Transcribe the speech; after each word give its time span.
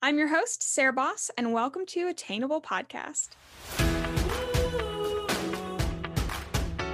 I'm 0.00 0.16
your 0.16 0.28
host, 0.28 0.62
Sarah 0.62 0.92
Boss, 0.92 1.28
and 1.36 1.52
welcome 1.52 1.84
to 1.86 2.06
Attainable 2.06 2.62
Podcast. 2.62 3.30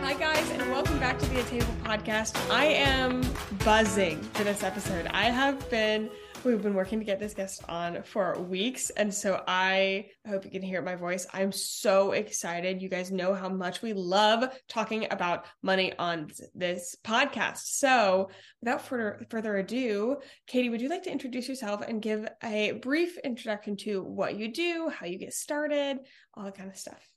Hi, 0.00 0.14
guys, 0.14 0.50
and 0.50 0.70
welcome 0.70 0.98
back 0.98 1.18
to 1.18 1.26
the 1.28 1.40
Attainable 1.40 1.74
Podcast. 1.84 2.34
I 2.50 2.64
am 2.64 3.22
buzzing 3.62 4.22
for 4.32 4.44
this 4.44 4.62
episode. 4.62 5.06
I 5.08 5.24
have 5.24 5.68
been 5.68 6.08
We've 6.44 6.60
been 6.60 6.74
working 6.74 6.98
to 6.98 7.06
get 7.06 7.18
this 7.18 7.32
guest 7.32 7.62
on 7.70 8.02
for 8.02 8.38
weeks. 8.38 8.90
And 8.90 9.12
so 9.12 9.42
I 9.48 10.10
hope 10.28 10.44
you 10.44 10.50
can 10.50 10.60
hear 10.60 10.82
my 10.82 10.94
voice. 10.94 11.26
I'm 11.32 11.52
so 11.52 12.12
excited. 12.12 12.82
You 12.82 12.90
guys 12.90 13.10
know 13.10 13.32
how 13.32 13.48
much 13.48 13.80
we 13.80 13.94
love 13.94 14.54
talking 14.68 15.06
about 15.10 15.46
money 15.62 15.94
on 15.98 16.30
this 16.54 16.96
podcast. 17.02 17.60
So 17.64 18.28
without 18.60 18.82
further, 18.82 19.24
further 19.30 19.56
ado, 19.56 20.18
Katie, 20.46 20.68
would 20.68 20.82
you 20.82 20.90
like 20.90 21.04
to 21.04 21.12
introduce 21.12 21.48
yourself 21.48 21.80
and 21.80 22.02
give 22.02 22.28
a 22.42 22.72
brief 22.72 23.16
introduction 23.16 23.78
to 23.78 24.02
what 24.02 24.36
you 24.36 24.52
do, 24.52 24.90
how 24.90 25.06
you 25.06 25.18
get 25.18 25.32
started, 25.32 25.96
all 26.34 26.44
that 26.44 26.58
kind 26.58 26.68
of 26.68 26.76
stuff? 26.76 27.08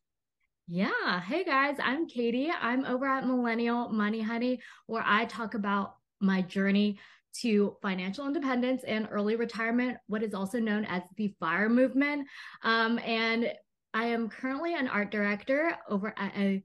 Yeah. 0.69 1.19
Hey 1.19 1.43
guys, 1.43 1.75
I'm 1.83 2.07
Katie. 2.07 2.49
I'm 2.49 2.85
over 2.85 3.05
at 3.05 3.27
Millennial 3.27 3.89
Money 3.89 4.21
Honey, 4.21 4.61
where 4.85 5.03
I 5.05 5.25
talk 5.25 5.53
about 5.53 5.95
my 6.19 6.41
journey 6.41 6.99
to 7.41 7.75
financial 7.81 8.25
independence 8.25 8.83
and 8.83 9.07
early 9.11 9.35
retirement, 9.35 9.97
what 10.07 10.23
is 10.23 10.33
also 10.33 10.59
known 10.59 10.85
as 10.85 11.03
the 11.15 11.33
FIRE 11.39 11.69
movement. 11.69 12.27
Um, 12.63 12.99
and 12.99 13.51
I 13.93 14.05
am 14.05 14.29
currently 14.29 14.75
an 14.75 14.87
art 14.87 15.11
director 15.11 15.77
over 15.89 16.13
at 16.17 16.35
a 16.35 16.63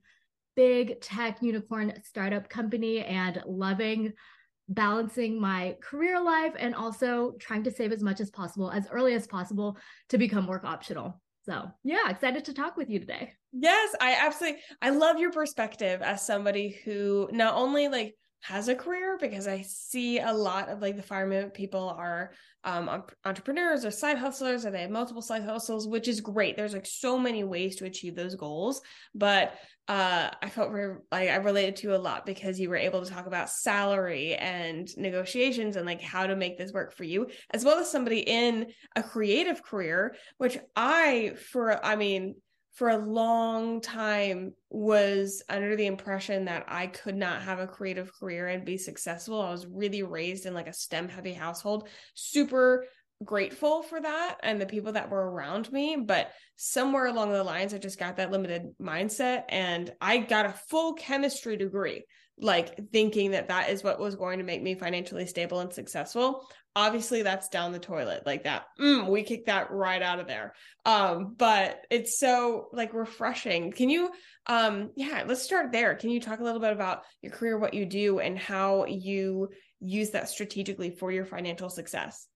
big 0.55 1.01
tech 1.01 1.39
unicorn 1.41 1.95
startup 2.05 2.49
company 2.49 3.05
and 3.05 3.43
loving 3.47 4.13
balancing 4.69 5.41
my 5.41 5.77
career 5.83 6.21
life 6.21 6.55
and 6.59 6.75
also 6.75 7.33
trying 7.41 7.63
to 7.65 7.71
save 7.71 7.93
as 7.93 8.03
much 8.03 8.21
as 8.21 8.31
possible 8.31 8.71
as 8.71 8.89
early 8.91 9.15
as 9.15 9.27
possible 9.27 9.77
to 10.09 10.19
become 10.19 10.47
work 10.47 10.65
optional. 10.65 11.21
So, 11.45 11.69
yeah, 11.83 12.09
excited 12.09 12.45
to 12.45 12.55
talk 12.55 12.77
with 12.77 12.89
you 12.89 13.01
today. 13.01 13.33
Yes, 13.53 13.95
I 14.01 14.17
absolutely 14.21 14.61
I 14.81 14.91
love 14.91 15.19
your 15.19 15.33
perspective 15.33 16.01
as 16.01 16.25
somebody 16.25 16.79
who 16.85 17.29
not 17.33 17.55
only 17.55 17.89
like 17.89 18.15
has 18.43 18.67
a 18.67 18.75
career 18.75 19.17
because 19.21 19.47
I 19.47 19.63
see 19.63 20.19
a 20.19 20.33
lot 20.33 20.69
of 20.69 20.83
like 20.83 20.97
the 20.97 21.03
firemen 21.03 21.51
people 21.51 21.95
are 21.97 22.33
um, 22.65 23.05
entrepreneurs 23.25 23.85
or 23.85 23.93
side 23.93 24.19
hustlers 24.19 24.67
or 24.67 24.73
they 24.73 24.83
have 24.83 24.91
multiple 24.91 25.23
side 25.23 25.45
hustles, 25.45 25.87
which 25.87 26.09
is 26.09 26.21
great. 26.21 26.57
There's 26.57 26.75
like 26.75 26.87
so 26.87 27.17
many 27.17 27.45
ways 27.45 27.77
to 27.77 27.85
achieve 27.85 28.17
those 28.17 28.35
goals, 28.35 28.83
but 29.15 29.55
uh, 29.87 30.31
I 30.43 30.49
felt 30.49 30.73
very 30.73 30.97
like 31.13 31.29
I 31.29 31.37
related 31.37 31.77
to 31.77 31.89
you 31.89 31.95
a 31.95 31.97
lot 31.97 32.27
because 32.27 32.59
you 32.59 32.69
were 32.69 32.77
able 32.77 33.05
to 33.05 33.11
talk 33.11 33.27
about 33.27 33.49
salary 33.49 34.35
and 34.35 34.89
negotiations 34.97 35.77
and 35.77 35.87
like 35.87 36.01
how 36.01 36.27
to 36.27 36.35
make 36.35 36.59
this 36.59 36.73
work 36.73 36.93
for 36.97 37.05
you, 37.05 37.29
as 37.51 37.65
well 37.65 37.79
as 37.79 37.91
somebody 37.91 38.21
in 38.21 38.73
a 38.97 39.03
creative 39.05 39.63
career, 39.63 40.17
which 40.39 40.59
I 40.75 41.35
for 41.51 41.85
I 41.85 41.95
mean 41.95 42.37
for 42.73 42.89
a 42.89 42.97
long 42.97 43.81
time 43.81 44.55
was 44.71 45.43
under 45.49 45.77
the 45.77 45.87
impression 45.87 46.47
that 46.47 46.65
I 46.69 46.87
could 46.87 47.17
not 47.17 47.43
have 47.43 47.59
a 47.59 47.67
creative 47.67 48.11
career 48.19 48.49
and 48.49 48.65
be 48.65 48.79
successful. 48.79 49.43
I 49.43 49.51
was 49.51 49.67
really 49.67 50.03
raised 50.03 50.47
in 50.47 50.55
like 50.55 50.69
a 50.69 50.73
STEM 50.73 51.09
heavy 51.09 51.35
household, 51.35 51.89
super 52.15 52.87
grateful 53.25 53.83
for 53.83 54.01
that 54.01 54.39
and 54.43 54.61
the 54.61 54.67
people 54.67 54.93
that 54.93 55.11
were 55.11 55.31
around 55.31 55.71
me. 55.71 55.97
But 55.97 56.31
somewhere 56.57 57.07
along 57.07 57.33
the 57.33 57.45
lines, 57.45 57.75
I 57.75 57.79
just 57.79 57.99
got 57.99 58.17
that 58.17 58.31
limited 58.31 58.63
mindset 58.81 59.45
and 59.51 59.93
I 60.01 60.19
got 60.19 60.47
a 60.47 60.55
full 60.69 60.95
chemistry 60.95 61.57
degree 61.57 62.05
like 62.39 62.91
thinking 62.93 63.33
that 63.33 63.49
that 63.49 63.71
is 63.71 63.85
what 63.85 64.01
was 64.01 64.17
going 64.17 64.39
to 64.39 64.45
make 64.45 64.63
me 64.63 64.75
financially 64.75 65.27
stable 65.27 65.61
and 65.61 65.73
successful 65.73 66.47
obviously 66.75 67.23
that's 67.23 67.49
down 67.49 67.73
the 67.73 67.79
toilet 67.79 68.23
like 68.25 68.45
that 68.45 68.65
mm, 68.81 69.09
we 69.09 69.23
kick 69.23 69.47
that 69.47 69.71
right 69.71 70.03
out 70.03 70.19
of 70.19 70.27
there. 70.27 70.55
Um 70.85 71.35
but 71.37 71.85
it's 71.91 72.19
so 72.19 72.69
like 72.73 72.95
refreshing. 72.95 73.73
Can 73.73 73.91
you 73.91 74.11
um 74.47 74.91
yeah 74.97 75.25
let's 75.27 75.43
start 75.43 75.73
there. 75.73 75.95
Can 75.95 76.11
you 76.11 76.21
talk 76.21 76.41
a 76.41 76.45
little 76.45 76.61
bit 76.61 76.73
about 76.73 77.03
your 77.21 77.33
career 77.33 77.59
what 77.59 77.75
you 77.75 77.85
do 77.85 78.21
and 78.21 78.39
how 78.39 78.87
you 78.87 79.51
use 79.81 80.11
that 80.11 80.29
strategically 80.29 80.91
for 80.91 81.13
your 81.13 81.27
financial 81.27 81.69
success? 81.69 82.27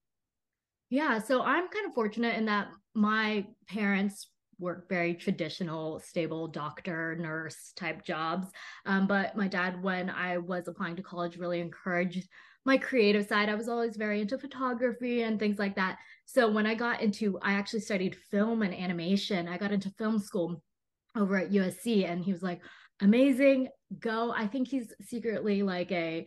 Yeah 0.90 1.18
so 1.18 1.42
i'm 1.42 1.68
kind 1.68 1.86
of 1.86 1.94
fortunate 1.94 2.36
in 2.36 2.46
that 2.46 2.68
my 2.94 3.46
parents 3.68 4.28
work 4.58 4.88
very 4.88 5.14
traditional, 5.14 6.00
stable 6.00 6.48
doctor, 6.48 7.16
nurse 7.16 7.72
type 7.76 8.04
jobs. 8.04 8.48
Um, 8.86 9.06
but 9.06 9.36
my 9.36 9.48
dad, 9.48 9.82
when 9.82 10.10
I 10.10 10.38
was 10.38 10.68
applying 10.68 10.96
to 10.96 11.02
college, 11.02 11.36
really 11.36 11.60
encouraged 11.60 12.28
my 12.66 12.76
creative 12.76 13.26
side. 13.26 13.48
I 13.48 13.54
was 13.54 13.68
always 13.68 13.96
very 13.96 14.20
into 14.20 14.36
photography 14.36 15.22
and 15.22 15.38
things 15.38 15.58
like 15.58 15.76
that. 15.76 15.98
So 16.26 16.50
when 16.50 16.66
I 16.66 16.74
got 16.74 17.00
into, 17.00 17.38
I 17.40 17.52
actually 17.52 17.80
studied 17.80 18.16
film 18.30 18.62
and 18.62 18.74
animation. 18.74 19.46
I 19.46 19.56
got 19.56 19.72
into 19.72 19.90
film 19.90 20.18
school 20.18 20.60
over 21.16 21.36
at 21.36 21.52
USC, 21.52 22.10
and 22.10 22.22
he 22.22 22.32
was 22.32 22.42
like, 22.42 22.60
amazing, 23.00 23.68
go. 24.00 24.34
I 24.36 24.48
think 24.48 24.66
he's 24.66 24.92
secretly 25.00 25.62
like 25.62 25.92
a 25.92 26.26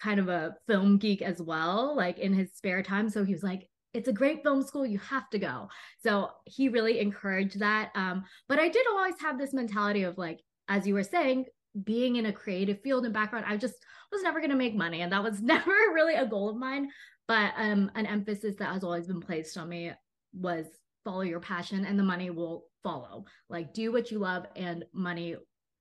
kind 0.00 0.20
of 0.20 0.28
a 0.28 0.54
film 0.68 0.98
geek 0.98 1.20
as 1.20 1.42
well, 1.42 1.96
like 1.96 2.18
in 2.18 2.32
his 2.32 2.52
spare 2.54 2.82
time. 2.82 3.10
So 3.10 3.24
he 3.24 3.32
was 3.32 3.42
like, 3.42 3.68
it's 3.94 4.08
a 4.08 4.12
great 4.12 4.42
film 4.42 4.62
school 4.62 4.86
you 4.86 4.98
have 4.98 5.28
to 5.30 5.38
go. 5.38 5.68
So 6.02 6.30
he 6.44 6.68
really 6.68 7.00
encouraged 7.00 7.58
that 7.60 7.90
um, 7.94 8.24
but 8.48 8.58
i 8.58 8.68
did 8.68 8.86
always 8.86 9.14
have 9.20 9.38
this 9.38 9.52
mentality 9.52 10.02
of 10.02 10.18
like 10.18 10.40
as 10.68 10.86
you 10.86 10.94
were 10.94 11.02
saying 11.02 11.46
being 11.84 12.16
in 12.16 12.26
a 12.26 12.32
creative 12.32 12.80
field 12.82 13.04
and 13.04 13.14
background 13.14 13.44
i 13.48 13.56
just 13.56 13.74
was 14.10 14.22
never 14.22 14.40
going 14.40 14.50
to 14.50 14.56
make 14.56 14.74
money 14.74 15.00
and 15.00 15.12
that 15.12 15.22
was 15.22 15.40
never 15.54 15.70
really 15.94 16.14
a 16.14 16.26
goal 16.26 16.48
of 16.48 16.56
mine 16.56 16.88
but 17.28 17.52
um, 17.56 17.90
an 17.94 18.06
emphasis 18.06 18.56
that 18.58 18.72
has 18.72 18.84
always 18.84 19.06
been 19.06 19.20
placed 19.20 19.56
on 19.56 19.68
me 19.68 19.92
was 20.34 20.66
follow 21.04 21.22
your 21.22 21.40
passion 21.40 21.84
and 21.84 21.98
the 21.98 22.02
money 22.02 22.30
will 22.30 22.66
follow. 22.82 23.24
Like 23.48 23.72
do 23.72 23.92
what 23.92 24.10
you 24.10 24.18
love 24.18 24.46
and 24.56 24.84
money 24.92 25.36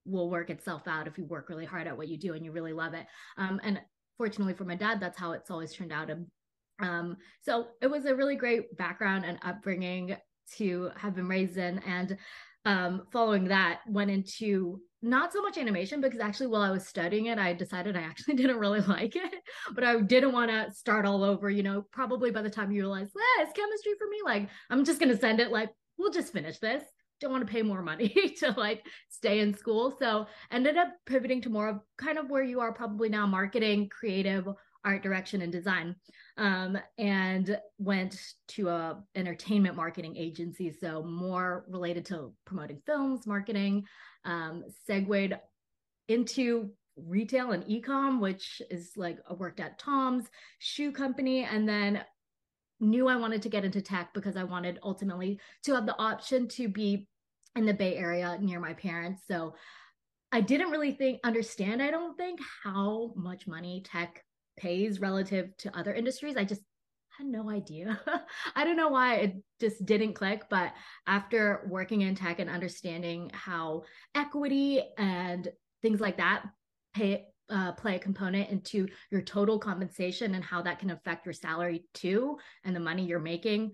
will 0.06 0.30
work 0.30 0.50
itself 0.50 0.84
out 0.88 1.08
if 1.08 1.18
you 1.18 1.26
work 1.26 1.50
really 1.50 1.66
hard 1.66 1.88
at 1.88 1.98
what 1.98 2.08
you 2.08 2.18
do 2.18 2.34
and 2.34 2.46
you 2.46 2.52
really 2.52 2.74
love 2.74 2.94
it. 2.94 3.06
Um, 3.38 3.60
and 3.64 3.82
fortunately 4.18 4.54
for 4.54 4.66
my 4.66 4.76
dad 4.76 5.00
that's 5.00 5.18
how 5.18 5.32
it's 5.32 5.50
always 5.50 5.74
turned 5.74 5.92
out 5.92 6.10
and 6.10 6.28
um, 6.82 7.18
so 7.42 7.68
it 7.82 7.88
was 7.88 8.06
a 8.06 8.16
really 8.16 8.36
great 8.36 8.76
background 8.78 9.26
and 9.26 9.40
upbringing 9.44 10.16
to 10.58 10.90
have 10.98 11.16
been 11.16 11.28
raised 11.28 11.58
in. 11.58 11.80
And 11.80 12.18
um, 12.66 13.04
following 13.12 13.46
that, 13.46 13.82
went 13.88 14.12
into 14.12 14.82
not 15.02 15.34
so 15.34 15.42
much 15.42 15.58
animation 15.58 16.02
because 16.02 16.20
actually, 16.20 16.48
while 16.48 16.62
I 16.62 16.72
was 16.72 16.88
studying 16.88 17.28
it, 17.28 17.40
I 17.40 17.54
decided 17.54 17.96
I 17.96 18.02
actually 18.02 18.36
didn't 18.36 18.60
really 18.60 18.82
like 18.82 19.16
it, 19.16 19.34
but 19.74 19.84
I 19.84 20.00
didn't 20.02 20.34
want 20.34 20.52
to 20.52 20.72
start 20.74 21.06
all 21.06 21.24
over. 21.24 21.50
You 21.50 21.64
know, 21.64 21.86
probably 21.92 22.32
by 22.32 22.42
the 22.42 22.50
time 22.50 22.72
you 22.72 22.82
realize, 22.82 23.10
yeah, 23.16 23.44
it's 23.44 23.58
chemistry 23.58 23.94
for 23.98 24.08
me. 24.08 24.18
Like, 24.24 24.50
I'm 24.70 24.86
just 24.86 25.00
going 25.00 25.12
to 25.12 25.20
send 25.20 25.40
it, 25.40 25.52
like, 25.52 25.70
we'll 25.98 26.12
just 26.12 26.34
finish 26.34 26.60
this 26.60 26.84
don't 27.20 27.32
want 27.32 27.46
to 27.46 27.54
pay 27.54 27.62
more 27.62 27.84
money 27.84 28.10
to 28.40 28.50
like 28.58 28.84
stay 29.10 29.42
in 29.42 29.54
school. 29.54 29.96
So 30.00 30.26
ended 30.52 30.76
up 30.76 30.90
pivoting 31.06 31.40
to 31.44 31.52
more 31.52 31.70
of 31.70 31.80
kind 31.96 32.18
of 32.18 32.32
where 32.32 32.42
you 32.42 32.60
are 32.62 32.74
probably 32.74 33.10
now 33.10 33.28
marketing, 33.28 33.90
creative, 33.90 34.48
art 34.84 35.04
direction 35.04 35.42
and 35.42 35.52
design 35.52 35.96
um, 36.38 36.78
and 36.98 37.60
went 37.78 38.20
to 38.48 38.70
a 38.70 39.04
entertainment 39.16 39.76
marketing 39.76 40.16
agency 40.18 40.72
so 40.72 41.04
more 41.04 41.66
related 41.68 42.06
to 42.06 42.34
promoting 42.46 42.82
films 42.86 43.28
marketing 43.28 43.84
um, 44.26 44.64
segued 44.88 45.38
into 46.08 46.70
retail 46.98 47.52
and 47.52 47.64
ecom 47.66 48.20
which 48.20 48.62
is 48.70 48.92
like 48.96 49.18
I 49.30 49.34
worked 49.34 49.60
at 49.60 49.80
tom's 49.80 50.26
shoe 50.60 50.92
company 50.92 51.46
and 51.46 51.68
then 51.68 52.04
knew 52.80 53.08
i 53.08 53.16
wanted 53.16 53.42
to 53.42 53.50
get 53.50 53.64
into 53.64 53.82
tech 53.82 54.14
because 54.14 54.36
i 54.36 54.44
wanted 54.44 54.80
ultimately 54.84 55.40
to 55.64 55.74
have 55.74 55.86
the 55.86 55.98
option 55.98 56.48
to 56.48 56.68
be 56.68 57.08
in 57.56 57.66
the 57.66 57.74
bay 57.74 57.96
area 57.96 58.38
near 58.40 58.60
my 58.60 58.74
parents. 58.74 59.24
So 59.28 59.56
i 60.32 60.42
didn't 60.42 60.72
really 60.72 60.94
think 60.94 61.20
understand 61.24 61.82
i 61.82 61.92
don't 61.92 62.18
think 62.18 62.40
how 62.64 63.14
much 63.16 63.48
money 63.48 63.84
tech 63.86 64.24
pays 64.62 65.00
relative 65.00 65.56
to 65.58 65.78
other 65.78 65.94
industries. 65.94 66.38
I 66.38 66.44
just 66.44 66.62
had 67.18 67.28
no 67.28 67.50
idea. 67.50 68.00
I 68.56 68.64
don't 68.64 68.78
know 68.78 68.90
why 68.90 69.16
it 69.16 69.36
just 69.60 69.86
didn't 69.86 70.14
click, 70.14 70.44
but 70.50 70.74
after 71.08 71.66
working 71.68 72.02
in 72.02 72.16
tech 72.16 72.40
and 72.40 72.50
understanding 72.50 73.32
how 73.34 73.84
equity 74.16 74.82
and 74.98 75.48
things 75.82 76.00
like 76.00 76.18
that 76.18 76.44
pay 76.94 77.26
uh, 77.50 77.74
play 77.74 77.98
a 77.98 78.00
component 78.00 78.50
into 78.50 78.88
your 79.10 79.22
total 79.22 79.60
compensation 79.60 80.36
and 80.36 80.44
how 80.44 80.62
that 80.62 80.80
can 80.80 80.90
affect 80.90 81.26
your 81.26 81.34
salary 81.34 81.84
too 81.94 82.38
and 82.64 82.74
the 82.74 82.80
money 82.80 83.04
you're 83.04 83.20
making, 83.20 83.74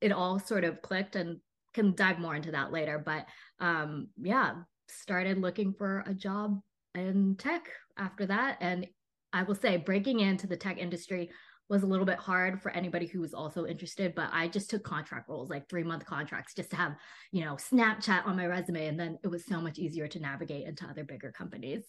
it 0.00 0.12
all 0.12 0.38
sort 0.38 0.64
of 0.64 0.80
clicked 0.80 1.14
and 1.14 1.38
can 1.74 1.94
dive 1.94 2.18
more 2.18 2.34
into 2.34 2.50
that 2.52 2.72
later. 2.72 2.98
But 2.98 3.26
um, 3.60 4.08
yeah, 4.16 4.54
started 4.88 5.36
looking 5.36 5.74
for 5.74 6.04
a 6.06 6.14
job 6.14 6.58
in 6.94 7.36
tech 7.36 7.68
after 7.98 8.24
that 8.26 8.56
and 8.62 8.86
I 9.32 9.42
will 9.42 9.54
say 9.54 9.76
breaking 9.76 10.20
into 10.20 10.46
the 10.46 10.56
tech 10.56 10.78
industry 10.78 11.30
was 11.68 11.82
a 11.82 11.86
little 11.86 12.06
bit 12.06 12.18
hard 12.18 12.62
for 12.62 12.70
anybody 12.70 13.06
who 13.06 13.20
was 13.20 13.34
also 13.34 13.66
interested, 13.66 14.14
but 14.14 14.30
I 14.32 14.48
just 14.48 14.70
took 14.70 14.82
contract 14.82 15.28
roles, 15.28 15.50
like 15.50 15.68
three 15.68 15.82
month 15.82 16.06
contracts, 16.06 16.54
just 16.54 16.70
to 16.70 16.76
have, 16.76 16.96
you 17.30 17.44
know, 17.44 17.54
Snapchat 17.54 18.26
on 18.26 18.36
my 18.36 18.46
resume. 18.46 18.86
And 18.86 18.98
then 18.98 19.18
it 19.22 19.28
was 19.28 19.44
so 19.44 19.60
much 19.60 19.78
easier 19.78 20.08
to 20.08 20.18
navigate 20.18 20.66
into 20.66 20.86
other 20.86 21.04
bigger 21.04 21.30
companies. 21.30 21.84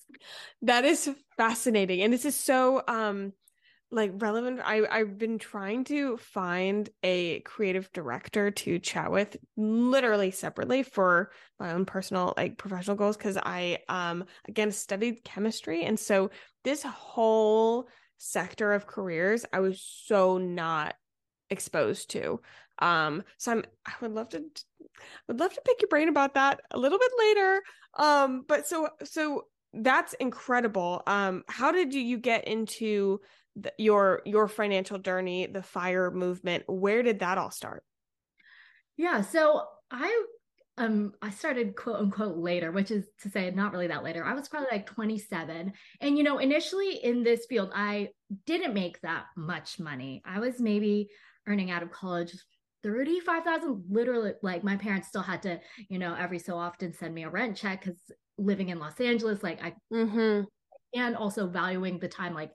That 0.62 0.84
is 0.84 1.10
fascinating. 1.38 2.02
And 2.02 2.12
this 2.12 2.26
is 2.26 2.36
so, 2.36 2.84
um, 2.88 3.32
like 3.92 4.12
relevant 4.16 4.60
i 4.64 4.86
i've 4.92 5.18
been 5.18 5.40
trying 5.40 5.84
to 5.84 6.16
find 6.18 6.90
a 7.02 7.40
creative 7.40 7.92
director 7.92 8.52
to 8.52 8.78
chat 8.78 9.12
with 9.12 9.36
literally 9.58 10.30
separately 10.30 10.84
for 10.84 11.32
my 11.60 11.74
own 11.74 11.86
personal 11.86 12.34
like 12.38 12.58
professional 12.58 12.96
goals 12.96 13.18
because 13.18 13.38
i 13.38 13.78
um 13.90 14.24
again 14.48 14.72
studied 14.72 15.24
chemistry. 15.24 15.84
And 15.84 16.00
so 16.00 16.30
this 16.64 16.84
whole 16.84 17.88
sector 18.18 18.74
of 18.74 18.88
careers 18.88 19.46
i 19.54 19.60
was 19.60 19.82
so 19.82 20.38
not 20.38 20.96
exposed 21.50 22.12
to. 22.12 22.42
Um 22.80 23.24
so 23.38 23.54
i'm 23.54 23.64
i 23.88 23.94
would 24.02 24.12
love 24.12 24.30
to 24.30 24.44
would 25.28 25.40
love 25.40 25.54
to 25.54 25.62
pick 25.66 25.82
your 25.82 25.90
brain 25.90 26.10
about 26.10 26.36
that 26.36 26.60
a 26.72 26.78
little 26.78 27.00
bit 27.00 27.12
later. 27.18 27.62
Um 27.98 28.46
but 28.48 28.68
so 28.68 28.90
so 29.04 29.46
that's 29.74 30.14
incredible. 30.14 31.02
Um 31.08 31.44
how 31.48 31.72
did 31.72 31.94
you, 31.94 32.02
you 32.02 32.18
get 32.18 32.48
into 32.48 33.22
the, 33.56 33.74
your 33.78 34.22
your 34.26 34.48
financial 34.48 34.98
journey 35.00 35.46
the 35.48 35.64
fire 35.64 36.12
movement 36.12 36.64
where 36.68 37.04
did 37.04 37.20
that 37.20 37.38
all 37.38 37.52
start? 37.52 37.84
Yeah 38.98 39.22
so 39.22 39.64
i 39.92 40.24
um 40.78 41.14
i 41.22 41.30
started 41.30 41.76
quote 41.76 42.00
unquote 42.00 42.38
later 42.38 42.72
which 42.72 42.92
is 42.92 43.06
to 43.22 43.30
say 43.30 43.52
not 43.52 43.72
really 43.72 43.88
that 43.88 44.04
later. 44.04 44.24
I 44.24 44.34
was 44.34 44.48
probably 44.48 44.70
like 44.72 44.86
27 44.86 45.74
and 46.02 46.18
you 46.18 46.24
know 46.24 46.38
initially 46.38 47.04
in 47.04 47.24
this 47.24 47.46
field 47.48 47.72
i 47.74 48.10
didn't 48.46 48.74
make 48.74 49.02
that 49.02 49.26
much 49.36 49.80
money. 49.80 50.22
I 50.26 50.40
was 50.40 50.60
maybe 50.60 51.10
earning 51.48 51.72
out 51.72 51.84
of 51.84 51.92
college 51.92 52.34
35,000 52.84 53.84
literally 53.90 54.34
like 54.42 54.64
my 54.64 54.78
parents 54.78 55.10
still 55.10 55.22
had 55.22 55.42
to 55.42 55.60
you 55.90 56.00
know 56.00 56.16
every 56.16 56.40
so 56.40 56.56
often 56.56 56.94
send 56.94 57.14
me 57.14 57.24
a 57.24 57.30
rent 57.30 57.58
check 57.58 57.84
cuz 57.84 57.96
living 58.38 58.70
in 58.70 58.80
Los 58.80 59.00
Angeles 59.02 59.44
like 59.44 59.62
I 59.62 59.74
mm-hmm. 59.92 60.44
and 60.94 61.16
also 61.16 61.48
valuing 61.48 62.00
the 62.00 62.08
time 62.08 62.34
like 62.34 62.52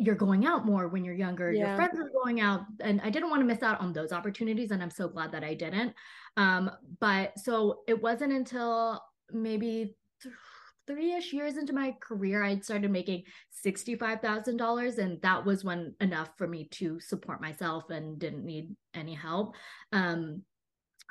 you're 0.00 0.14
going 0.14 0.46
out 0.46 0.64
more 0.64 0.88
when 0.88 1.04
you're 1.04 1.14
younger 1.14 1.52
yeah. 1.52 1.68
your 1.68 1.76
friends 1.76 1.98
are 1.98 2.10
going 2.22 2.40
out 2.40 2.62
and 2.80 3.00
i 3.02 3.10
didn't 3.10 3.30
want 3.30 3.40
to 3.40 3.46
miss 3.46 3.62
out 3.62 3.80
on 3.80 3.92
those 3.92 4.12
opportunities 4.12 4.70
and 4.70 4.82
i'm 4.82 4.90
so 4.90 5.06
glad 5.08 5.30
that 5.30 5.44
i 5.44 5.54
didn't 5.54 5.94
um 6.36 6.70
but 7.00 7.32
so 7.38 7.80
it 7.86 8.00
wasn't 8.00 8.32
until 8.32 9.02
maybe 9.32 9.94
th- 10.22 10.34
three-ish 10.86 11.32
years 11.32 11.56
into 11.56 11.72
my 11.72 11.94
career 12.00 12.42
i 12.42 12.58
started 12.58 12.90
making 12.90 13.22
$65000 13.64 14.98
and 14.98 15.20
that 15.22 15.44
was 15.44 15.62
when 15.62 15.94
enough 16.00 16.30
for 16.36 16.48
me 16.48 16.64
to 16.72 16.98
support 16.98 17.40
myself 17.40 17.90
and 17.90 18.18
didn't 18.18 18.44
need 18.44 18.74
any 18.94 19.14
help 19.14 19.54
um 19.92 20.42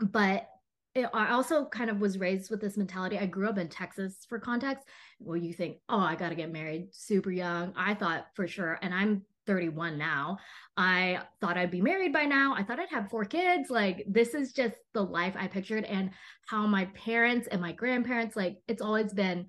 but 0.02 0.48
I 0.96 1.32
also 1.32 1.66
kind 1.66 1.90
of 1.90 2.00
was 2.00 2.18
raised 2.18 2.50
with 2.50 2.62
this 2.62 2.78
mentality. 2.78 3.18
I 3.18 3.26
grew 3.26 3.48
up 3.48 3.58
in 3.58 3.70
Texas 3.70 4.26
for 4.28 4.40
context, 4.40 4.88
where 5.20 5.38
you 5.38 5.54
think, 5.54 5.78
oh, 5.88 6.00
I 6.00 6.16
got 6.16 6.30
to 6.30 6.36
get 6.36 6.52
married 6.52 6.90
super 6.92 7.32
young. 7.32 7.74
I 7.76 7.94
thought 7.94 8.28
for 8.36 8.48
sure, 8.48 8.80
and 8.82 8.94
I'm 8.94 9.24
31 9.46 9.98
now. 9.98 10.38
I 10.78 11.20
thought 11.42 11.58
I'd 11.58 11.72
be 11.72 11.82
married 11.82 12.14
by 12.14 12.24
now. 12.24 12.56
I 12.56 12.64
thought 12.64 12.80
I'd 12.80 12.90
have 12.90 13.10
four 13.10 13.26
kids. 13.26 13.70
Like, 13.70 14.04
this 14.08 14.34
is 14.34 14.54
just 14.54 14.76
the 14.94 15.04
life 15.04 15.36
I 15.38 15.48
pictured, 15.48 15.86
and 15.86 16.12
how 16.48 16.66
my 16.66 16.86
parents 16.86 17.48
and 17.48 17.62
my 17.62 17.72
grandparents, 17.72 18.36
like, 18.36 18.58
it's 18.68 18.82
always 18.82 19.14
been 19.14 19.46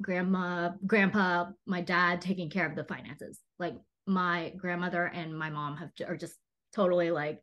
grandma, 0.00 0.70
grandpa, 0.86 1.46
my 1.66 1.80
dad 1.80 2.20
taking 2.20 2.50
care 2.50 2.68
of 2.68 2.76
the 2.76 2.84
finances. 2.84 3.40
Like, 3.58 3.74
my 4.06 4.52
grandmother 4.56 5.06
and 5.06 5.36
my 5.36 5.50
mom 5.50 5.76
have 5.76 5.90
are 6.06 6.16
just 6.16 6.34
totally 6.74 7.10
like 7.10 7.40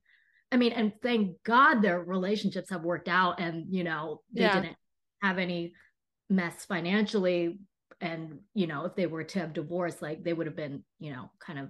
I 0.51 0.57
mean, 0.57 0.73
and 0.73 0.91
thank 1.01 1.41
God 1.43 1.81
their 1.81 2.01
relationships 2.01 2.69
have 2.69 2.83
worked 2.83 3.07
out 3.07 3.39
and, 3.39 3.65
you 3.69 3.83
know, 3.83 4.21
they 4.33 4.41
yeah. 4.41 4.61
didn't 4.61 4.77
have 5.21 5.37
any 5.37 5.73
mess 6.29 6.65
financially. 6.65 7.59
And, 8.01 8.39
you 8.53 8.67
know, 8.67 8.85
if 8.85 8.95
they 8.95 9.05
were 9.05 9.23
to 9.23 9.39
have 9.39 9.53
divorced, 9.53 10.01
like 10.01 10.23
they 10.23 10.33
would 10.33 10.47
have 10.47 10.55
been, 10.55 10.83
you 10.99 11.13
know, 11.13 11.31
kind 11.39 11.59
of 11.59 11.69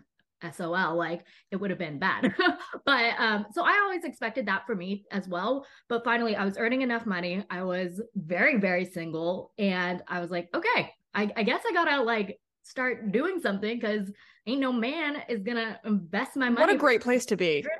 SOL, 0.53 0.95
like 0.95 1.25
it 1.51 1.57
would 1.57 1.69
have 1.69 1.77
been 1.77 1.99
bad. 1.99 2.33
but 2.85 3.13
um, 3.19 3.45
so 3.53 3.63
I 3.63 3.79
always 3.83 4.03
expected 4.03 4.47
that 4.47 4.65
for 4.65 4.75
me 4.75 5.05
as 5.11 5.27
well. 5.27 5.65
But 5.87 6.03
finally, 6.03 6.35
I 6.35 6.45
was 6.45 6.57
earning 6.57 6.81
enough 6.81 7.05
money. 7.05 7.43
I 7.49 7.63
was 7.63 8.01
very, 8.15 8.57
very 8.57 8.85
single. 8.85 9.51
And 9.59 10.01
I 10.07 10.19
was 10.19 10.31
like, 10.31 10.49
okay, 10.55 10.93
I, 11.13 11.31
I 11.35 11.43
guess 11.43 11.61
I 11.67 11.73
gotta 11.73 12.01
like 12.01 12.39
start 12.63 13.11
doing 13.11 13.39
something 13.41 13.79
because 13.79 14.09
ain't 14.47 14.61
no 14.61 14.71
man 14.71 15.17
is 15.29 15.43
gonna 15.43 15.79
invest 15.85 16.35
my 16.35 16.49
money. 16.49 16.65
What 16.65 16.75
a 16.75 16.77
great 16.77 17.01
place 17.01 17.25
to 17.27 17.37
be. 17.37 17.65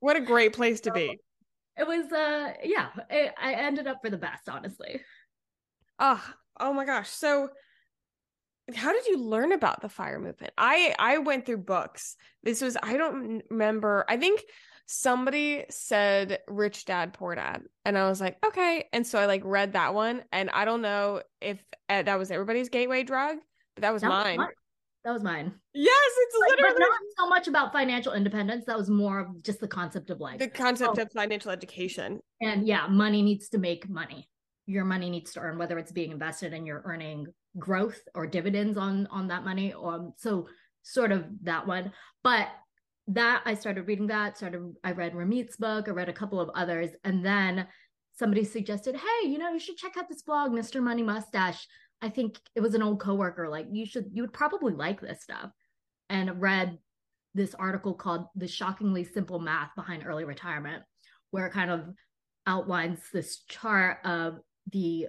What 0.00 0.16
a 0.16 0.20
great 0.20 0.52
place 0.52 0.80
to 0.82 0.92
be. 0.92 1.18
It 1.76 1.86
was 1.86 2.12
uh 2.12 2.52
yeah, 2.62 2.88
it, 3.08 3.32
I 3.40 3.54
ended 3.54 3.86
up 3.86 3.98
for 4.02 4.10
the 4.10 4.18
best, 4.18 4.48
honestly. 4.48 5.00
Oh, 5.98 6.22
oh 6.60 6.72
my 6.72 6.84
gosh. 6.84 7.08
So 7.08 7.48
how 8.74 8.92
did 8.92 9.06
you 9.06 9.18
learn 9.18 9.52
about 9.52 9.80
the 9.80 9.88
fire 9.88 10.18
movement? 10.18 10.52
I 10.58 10.94
I 10.98 11.18
went 11.18 11.46
through 11.46 11.58
books. 11.58 12.16
This 12.42 12.60
was 12.60 12.76
I 12.82 12.96
don't 12.96 13.42
remember. 13.50 14.04
I 14.08 14.16
think 14.16 14.42
somebody 14.86 15.64
said 15.70 16.40
rich 16.48 16.84
dad 16.84 17.14
poor 17.14 17.34
dad 17.34 17.62
and 17.84 17.96
i 17.96 18.08
was 18.08 18.20
like 18.20 18.36
okay 18.44 18.84
and 18.92 19.06
so 19.06 19.18
i 19.18 19.26
like 19.26 19.40
read 19.44 19.72
that 19.72 19.94
one 19.94 20.22
and 20.32 20.50
i 20.50 20.64
don't 20.64 20.82
know 20.82 21.22
if 21.40 21.62
uh, 21.88 22.02
that 22.02 22.18
was 22.18 22.30
everybody's 22.30 22.68
gateway 22.68 23.02
drug 23.02 23.38
but 23.74 23.82
that 23.82 23.92
was 23.92 24.02
that 24.02 24.08
mine 24.08 24.38
was 24.38 24.48
that 25.04 25.12
was 25.12 25.22
mine. 25.22 25.52
Yes, 25.74 26.10
it's 26.18 26.36
like, 26.40 26.50
literally 26.50 26.80
not 26.80 26.98
so 27.18 27.28
much 27.28 27.48
about 27.48 27.72
financial 27.72 28.12
independence. 28.12 28.64
That 28.66 28.78
was 28.78 28.88
more 28.88 29.20
of 29.20 29.42
just 29.42 29.60
the 29.60 29.68
concept 29.68 30.10
of 30.10 30.20
like 30.20 30.38
the 30.38 30.48
concept 30.48 30.98
oh, 30.98 31.02
of 31.02 31.12
financial 31.12 31.50
education. 31.50 32.20
And 32.40 32.66
yeah, 32.66 32.86
money 32.86 33.22
needs 33.22 33.48
to 33.50 33.58
make 33.58 33.88
money. 33.88 34.28
Your 34.66 34.84
money 34.84 35.10
needs 35.10 35.32
to 35.32 35.40
earn, 35.40 35.58
whether 35.58 35.78
it's 35.78 35.90
being 35.90 36.12
invested 36.12 36.54
and 36.54 36.66
you're 36.66 36.82
earning 36.84 37.26
growth 37.58 38.00
or 38.14 38.26
dividends 38.26 38.78
on 38.78 39.08
on 39.08 39.28
that 39.28 39.44
money. 39.44 39.72
Or 39.72 40.12
so 40.18 40.48
sort 40.82 41.10
of 41.10 41.24
that 41.42 41.66
one. 41.66 41.92
But 42.22 42.48
that 43.08 43.42
I 43.44 43.54
started 43.54 43.88
reading 43.88 44.06
that. 44.08 44.36
Started 44.36 44.74
I 44.84 44.92
read 44.92 45.14
Ramit's 45.14 45.56
book. 45.56 45.88
I 45.88 45.92
read 45.92 46.08
a 46.08 46.12
couple 46.12 46.40
of 46.40 46.50
others, 46.54 46.90
and 47.02 47.24
then 47.24 47.66
somebody 48.12 48.44
suggested, 48.44 48.94
"Hey, 48.94 49.28
you 49.28 49.38
know, 49.38 49.52
you 49.52 49.58
should 49.58 49.76
check 49.76 49.96
out 49.96 50.08
this 50.08 50.22
blog, 50.22 50.52
Mr. 50.52 50.80
Money 50.80 51.02
Mustache." 51.02 51.66
I 52.02 52.08
think 52.08 52.38
it 52.54 52.60
was 52.60 52.74
an 52.74 52.82
old 52.82 53.00
coworker, 53.00 53.48
like, 53.48 53.68
you 53.70 53.86
should, 53.86 54.10
you 54.12 54.22
would 54.22 54.32
probably 54.32 54.74
like 54.74 55.00
this 55.00 55.22
stuff. 55.22 55.50
And 56.10 56.40
read 56.40 56.76
this 57.34 57.54
article 57.54 57.94
called 57.94 58.26
The 58.36 58.48
Shockingly 58.48 59.04
Simple 59.04 59.38
Math 59.38 59.70
Behind 59.74 60.04
Early 60.04 60.24
Retirement, 60.24 60.82
where 61.30 61.46
it 61.46 61.52
kind 61.52 61.70
of 61.70 61.86
outlines 62.46 62.98
this 63.12 63.44
chart 63.48 63.98
of 64.04 64.40
the 64.70 65.06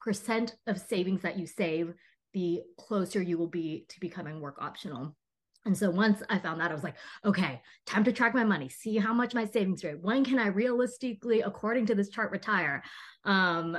percent 0.00 0.56
of 0.66 0.80
savings 0.80 1.22
that 1.22 1.38
you 1.38 1.46
save, 1.46 1.92
the 2.32 2.62
closer 2.78 3.22
you 3.22 3.38
will 3.38 3.48
be 3.48 3.84
to 3.90 4.00
becoming 4.00 4.40
work 4.40 4.56
optional. 4.60 5.14
And 5.66 5.76
so 5.76 5.90
once 5.90 6.22
I 6.30 6.38
found 6.38 6.60
that, 6.60 6.70
I 6.70 6.74
was 6.74 6.82
like, 6.82 6.96
okay, 7.24 7.60
time 7.86 8.02
to 8.04 8.12
track 8.12 8.34
my 8.34 8.44
money, 8.44 8.68
see 8.68 8.96
how 8.96 9.12
much 9.12 9.34
my 9.34 9.44
savings 9.44 9.84
rate. 9.84 10.00
When 10.00 10.24
can 10.24 10.38
I 10.38 10.46
realistically, 10.46 11.42
according 11.42 11.86
to 11.86 11.94
this 11.94 12.08
chart, 12.08 12.32
retire? 12.32 12.82
Um, 13.24 13.76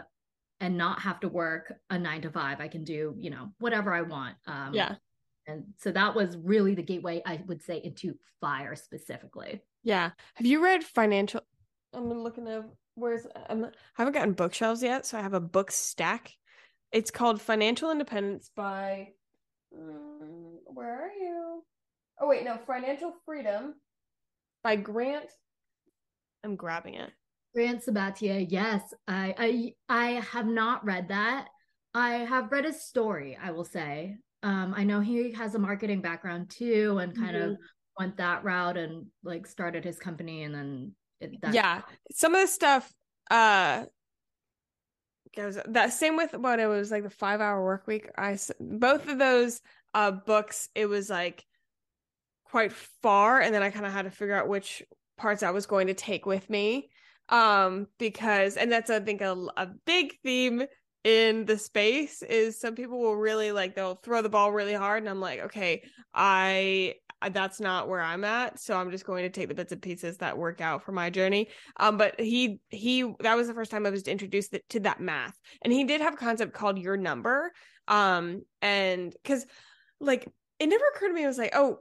and 0.61 0.77
not 0.77 1.01
have 1.01 1.19
to 1.19 1.27
work 1.27 1.73
a 1.89 1.99
nine 1.99 2.21
to 2.21 2.29
five. 2.29 2.61
I 2.61 2.67
can 2.67 2.83
do, 2.83 3.15
you 3.17 3.31
know, 3.31 3.49
whatever 3.59 3.93
I 3.93 4.03
want. 4.03 4.35
Um, 4.47 4.73
yeah. 4.73 4.95
And 5.47 5.65
so 5.77 5.91
that 5.91 6.15
was 6.15 6.37
really 6.37 6.75
the 6.75 6.83
gateway, 6.83 7.21
I 7.25 7.41
would 7.47 7.63
say, 7.63 7.81
into 7.83 8.13
fire 8.39 8.75
specifically. 8.75 9.61
Yeah. 9.83 10.11
Have 10.35 10.45
you 10.45 10.63
read 10.63 10.83
financial? 10.83 11.41
I'm 11.93 12.13
looking 12.13 12.47
at 12.47 12.63
where's 12.93 13.25
I'm, 13.49 13.65
I 13.65 13.69
haven't 13.95 14.13
gotten 14.13 14.33
bookshelves 14.33 14.83
yet, 14.83 15.05
so 15.05 15.17
I 15.17 15.21
have 15.21 15.33
a 15.33 15.41
book 15.41 15.71
stack. 15.71 16.31
It's 16.91 17.11
called 17.11 17.41
Financial 17.41 17.91
Independence 17.91 18.51
by. 18.55 19.09
Um, 19.75 20.59
where 20.65 21.05
are 21.05 21.11
you? 21.11 21.63
Oh 22.19 22.27
wait, 22.27 22.45
no, 22.45 22.59
Financial 22.67 23.13
Freedom 23.25 23.73
by 24.63 24.75
Grant. 24.75 25.31
I'm 26.43 26.55
grabbing 26.55 26.93
it. 26.95 27.09
Grant 27.53 27.83
Sabatier, 27.83 28.45
yes. 28.49 28.81
I 29.07 29.35
I 29.37 29.73
I 29.89 30.11
have 30.21 30.47
not 30.47 30.85
read 30.85 31.09
that. 31.09 31.47
I 31.93 32.11
have 32.19 32.51
read 32.51 32.65
his 32.65 32.83
story, 32.83 33.37
I 33.41 33.51
will 33.51 33.65
say. 33.65 34.17
Um, 34.43 34.73
I 34.75 34.83
know 34.83 35.01
he 35.01 35.31
has 35.33 35.53
a 35.55 35.59
marketing 35.59 36.01
background 36.01 36.49
too 36.49 36.97
and 36.99 37.15
kind 37.15 37.35
mm-hmm. 37.35 37.51
of 37.51 37.57
went 37.99 38.17
that 38.17 38.43
route 38.43 38.77
and 38.77 39.05
like 39.23 39.45
started 39.45 39.83
his 39.83 39.99
company 39.99 40.43
and 40.43 40.55
then 40.55 40.95
it, 41.19 41.31
yeah 41.51 41.81
some 42.11 42.33
of 42.33 42.41
the 42.41 42.47
stuff 42.47 42.91
uh 43.29 43.85
goes 45.35 45.57
that 45.67 45.93
same 45.93 46.17
with 46.17 46.33
what 46.33 46.59
it 46.59 46.65
was 46.65 46.89
like 46.89 47.03
the 47.03 47.09
five 47.09 47.41
hour 47.41 47.63
work 47.63 47.85
week 47.87 48.09
i 48.17 48.37
both 48.59 49.07
of 49.07 49.19
those 49.19 49.61
uh 49.93 50.11
books 50.11 50.69
it 50.73 50.87
was 50.87 51.09
like 51.09 51.45
quite 52.45 52.73
far 52.73 53.39
and 53.39 53.53
then 53.53 53.61
i 53.61 53.69
kind 53.69 53.85
of 53.85 53.93
had 53.93 54.03
to 54.03 54.11
figure 54.11 54.35
out 54.35 54.47
which 54.47 54.81
parts 55.17 55.43
i 55.43 55.51
was 55.51 55.65
going 55.65 55.87
to 55.87 55.93
take 55.93 56.25
with 56.25 56.49
me 56.49 56.89
um 57.31 57.87
because 57.97 58.57
and 58.57 58.71
that's 58.71 58.89
i 58.89 58.99
think 58.99 59.21
a, 59.21 59.35
a 59.57 59.67
big 59.85 60.13
theme 60.23 60.63
in 61.03 61.45
the 61.45 61.57
space 61.57 62.21
is 62.21 62.59
some 62.59 62.75
people 62.75 62.99
will 62.99 63.15
really 63.15 63.51
like 63.51 63.75
they'll 63.75 63.95
throw 63.95 64.21
the 64.21 64.29
ball 64.29 64.51
really 64.51 64.73
hard 64.73 65.01
and 65.01 65.09
i'm 65.09 65.19
like 65.19 65.39
okay 65.39 65.81
i 66.13 66.93
that's 67.31 67.59
not 67.59 67.87
where 67.87 68.01
i'm 68.01 68.23
at 68.23 68.59
so 68.59 68.75
i'm 68.75 68.91
just 68.91 69.05
going 69.05 69.23
to 69.23 69.29
take 69.29 69.47
the 69.47 69.55
bits 69.55 69.71
and 69.71 69.81
pieces 69.81 70.17
that 70.17 70.37
work 70.37 70.61
out 70.61 70.83
for 70.83 70.91
my 70.91 71.09
journey 71.09 71.47
um 71.79 71.97
but 71.97 72.19
he 72.19 72.59
he 72.69 73.03
that 73.21 73.35
was 73.35 73.47
the 73.47 73.53
first 73.53 73.71
time 73.71 73.85
i 73.85 73.89
was 73.89 74.03
introduced 74.03 74.55
to 74.69 74.79
that 74.79 74.99
math 74.99 75.39
and 75.63 75.73
he 75.73 75.83
did 75.83 76.01
have 76.01 76.13
a 76.13 76.17
concept 76.17 76.53
called 76.53 76.77
your 76.77 76.97
number 76.97 77.51
um 77.87 78.41
and 78.61 79.15
because 79.23 79.45
like 79.99 80.27
it 80.59 80.67
never 80.67 80.83
occurred 80.93 81.09
to 81.09 81.13
me 81.13 81.23
i 81.23 81.27
was 81.27 81.37
like 81.37 81.53
oh 81.55 81.77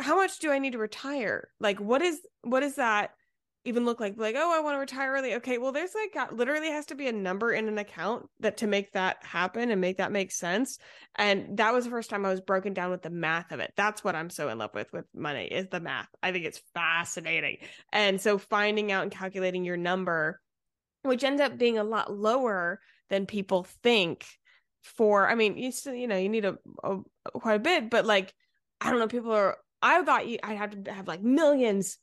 how 0.00 0.16
much 0.16 0.38
do 0.38 0.50
I 0.50 0.58
need 0.58 0.72
to 0.72 0.78
retire? 0.78 1.48
Like, 1.60 1.80
what 1.80 2.02
is 2.02 2.20
what 2.42 2.62
is 2.62 2.76
that 2.76 3.10
even 3.68 3.84
look 3.84 4.00
like? 4.00 4.14
Like, 4.16 4.34
oh, 4.36 4.56
I 4.56 4.60
want 4.60 4.74
to 4.74 4.80
retire 4.80 5.12
early. 5.12 5.34
Okay, 5.34 5.58
well, 5.58 5.72
there's 5.72 5.94
like 5.94 6.32
literally 6.32 6.68
has 6.70 6.86
to 6.86 6.94
be 6.94 7.06
a 7.06 7.12
number 7.12 7.52
in 7.52 7.68
an 7.68 7.78
account 7.78 8.26
that 8.40 8.56
to 8.58 8.66
make 8.66 8.92
that 8.92 9.18
happen 9.22 9.70
and 9.70 9.80
make 9.80 9.98
that 9.98 10.10
make 10.10 10.32
sense. 10.32 10.78
And 11.14 11.58
that 11.58 11.72
was 11.72 11.84
the 11.84 11.90
first 11.90 12.10
time 12.10 12.24
I 12.24 12.30
was 12.30 12.40
broken 12.40 12.74
down 12.74 12.90
with 12.90 13.02
the 13.02 13.10
math 13.10 13.52
of 13.52 13.60
it. 13.60 13.72
That's 13.76 14.02
what 14.02 14.16
I'm 14.16 14.30
so 14.30 14.48
in 14.48 14.58
love 14.58 14.70
with 14.74 14.92
with 14.92 15.04
money 15.14 15.44
is 15.44 15.68
the 15.68 15.80
math. 15.80 16.08
I 16.22 16.32
think 16.32 16.44
it's 16.44 16.62
fascinating. 16.74 17.58
And 17.92 18.20
so 18.20 18.38
finding 18.38 18.90
out 18.90 19.02
and 19.02 19.12
calculating 19.12 19.64
your 19.64 19.76
number, 19.76 20.40
which 21.02 21.24
ends 21.24 21.40
up 21.40 21.58
being 21.58 21.78
a 21.78 21.84
lot 21.84 22.12
lower 22.12 22.80
than 23.10 23.26
people 23.26 23.64
think. 23.82 24.26
For 24.82 25.28
I 25.28 25.34
mean, 25.34 25.58
you 25.58 25.70
still 25.72 25.94
you 25.94 26.08
know 26.08 26.16
you 26.16 26.28
need 26.28 26.44
a, 26.44 26.56
a 26.82 26.98
quite 27.34 27.56
a 27.56 27.60
bit, 27.60 27.90
but 27.90 28.06
like 28.06 28.32
I 28.80 28.90
don't 28.90 29.00
know, 29.00 29.08
people 29.08 29.32
are 29.32 29.58
I 29.82 30.02
thought 30.02 30.22
I'd 30.22 30.56
have 30.56 30.84
to 30.84 30.92
have 30.92 31.08
like 31.08 31.22
millions 31.22 31.98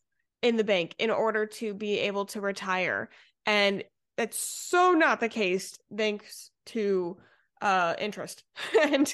in 0.45 0.57
the 0.57 0.63
bank 0.63 0.93
in 0.99 1.09
order 1.09 1.47
to 1.47 1.73
be 1.73 1.99
able 2.01 2.25
to 2.27 2.39
retire. 2.39 3.09
And 3.47 3.83
that's 4.15 4.37
so 4.37 4.93
not 4.93 5.19
the 5.19 5.27
case 5.27 5.77
thanks 5.95 6.51
to 6.67 7.17
uh 7.61 7.95
interest 7.99 8.43
and 8.83 9.13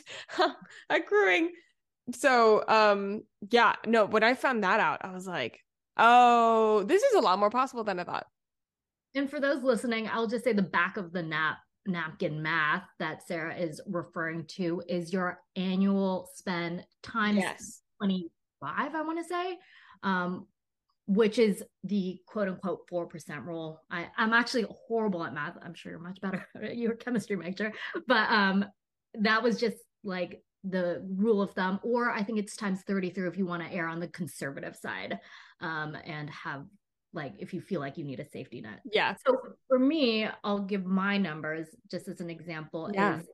accruing. 0.90 1.52
So 2.14 2.64
um 2.68 3.22
yeah, 3.50 3.76
no, 3.88 4.06
when 4.06 4.24
I 4.24 4.34
found 4.34 4.66
that 4.66 4.82
out, 4.82 5.06
I 5.06 5.12
was 5.12 5.26
like, 5.26 5.60
oh, 5.96 6.84
this 6.84 7.02
is 7.02 7.14
a 7.16 7.22
lot 7.22 7.40
more 7.40 7.50
possible 7.50 7.86
than 7.86 8.00
I 8.00 8.04
thought. 8.04 8.28
And 9.16 9.30
for 9.30 9.40
those 9.40 9.64
listening, 9.64 10.10
I'll 10.12 10.28
just 10.28 10.44
say 10.44 10.52
the 10.52 10.62
back 10.62 10.98
of 10.98 11.14
the 11.14 11.24
nap 11.24 11.60
napkin 11.88 12.42
math 12.42 12.84
that 13.00 13.26
Sarah 13.26 13.56
is 13.56 13.82
referring 13.88 14.46
to 14.46 14.84
is 14.88 15.14
your 15.14 15.40
annual 15.56 16.30
spend 16.36 16.86
times 17.02 17.40
yes. 17.40 17.82
20 18.00 18.30
five, 18.62 18.94
I 18.96 19.02
want 19.02 19.18
to 19.20 19.28
say, 19.28 19.58
um, 20.04 20.46
which 21.08 21.40
is 21.40 21.64
the 21.84 22.20
quote 22.28 22.48
unquote 22.48 22.88
4% 22.92 23.46
rule. 23.46 23.82
I, 23.90 24.08
I'm 24.18 24.34
actually 24.34 24.66
horrible 24.88 25.24
at 25.24 25.34
math. 25.34 25.58
I'm 25.62 25.74
sure 25.74 25.92
you're 25.92 26.02
much 26.02 26.22
better. 26.22 26.48
you're 26.74 26.94
a 26.94 26.98
chemistry 26.98 27.36
major, 27.36 27.74
but 28.08 28.30
um, 28.30 28.66
that 29.16 29.44
was 29.44 29.60
just 29.60 29.78
like 30.04 30.42
the 30.64 31.04
rule 31.16 31.42
of 31.42 31.52
thumb, 31.52 31.80
or 31.84 32.12
I 32.12 32.24
think 32.24 32.40
it's 32.40 32.56
times 32.56 32.82
33 32.86 33.28
if 33.28 33.38
you 33.38 33.46
want 33.46 33.64
to 33.64 33.74
err 33.74 33.88
on 33.88 34.00
the 34.00 34.08
conservative 34.08 34.76
side 34.76 35.20
um, 35.60 35.98
and 36.06 36.30
have 36.30 36.66
like 37.14 37.34
if 37.40 37.54
you 37.54 37.62
feel 37.62 37.82
like 37.82 37.98
you 37.98 38.06
need 38.06 38.20
a 38.20 38.26
safety 38.26 38.62
net. 38.62 38.80
Yeah. 38.92 39.16
So 39.26 39.36
for 39.68 39.80
me, 39.80 40.28
I'll 40.44 40.62
give 40.62 40.86
my 40.86 41.18
numbers 41.18 41.68
just 41.90 42.08
as 42.08 42.22
an 42.22 42.30
example. 42.30 42.90
Yeah. 42.94 43.20
Is, 43.20 43.28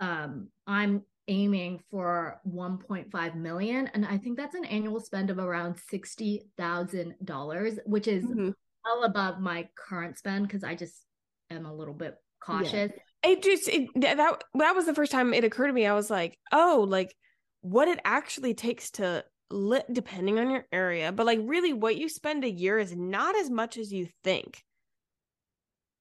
um, 0.00 0.48
I'm 0.66 1.02
aiming 1.28 1.80
for 1.90 2.40
1.5 2.46 3.34
million 3.36 3.88
and 3.94 4.04
i 4.04 4.18
think 4.18 4.36
that's 4.36 4.56
an 4.56 4.64
annual 4.64 4.98
spend 5.00 5.30
of 5.30 5.38
around 5.38 5.76
$60000 5.92 7.78
which 7.86 8.08
is 8.08 8.24
mm-hmm. 8.24 8.50
well 8.84 9.04
above 9.04 9.40
my 9.40 9.68
current 9.76 10.18
spend 10.18 10.46
because 10.46 10.64
i 10.64 10.74
just 10.74 11.04
am 11.50 11.64
a 11.64 11.72
little 11.72 11.94
bit 11.94 12.16
cautious 12.40 12.90
yeah. 12.94 13.30
it 13.30 13.42
just 13.42 13.68
it, 13.68 13.88
that 13.96 14.16
that 14.54 14.74
was 14.74 14.86
the 14.86 14.94
first 14.94 15.12
time 15.12 15.32
it 15.32 15.44
occurred 15.44 15.68
to 15.68 15.72
me 15.72 15.86
i 15.86 15.94
was 15.94 16.10
like 16.10 16.36
oh 16.50 16.84
like 16.88 17.14
what 17.60 17.86
it 17.86 18.00
actually 18.04 18.54
takes 18.54 18.90
to 18.90 19.24
lit 19.50 19.84
depending 19.92 20.40
on 20.40 20.50
your 20.50 20.66
area 20.72 21.12
but 21.12 21.26
like 21.26 21.38
really 21.44 21.72
what 21.72 21.96
you 21.96 22.08
spend 22.08 22.44
a 22.44 22.50
year 22.50 22.78
is 22.78 22.96
not 22.96 23.36
as 23.36 23.48
much 23.48 23.76
as 23.76 23.92
you 23.92 24.08
think 24.24 24.64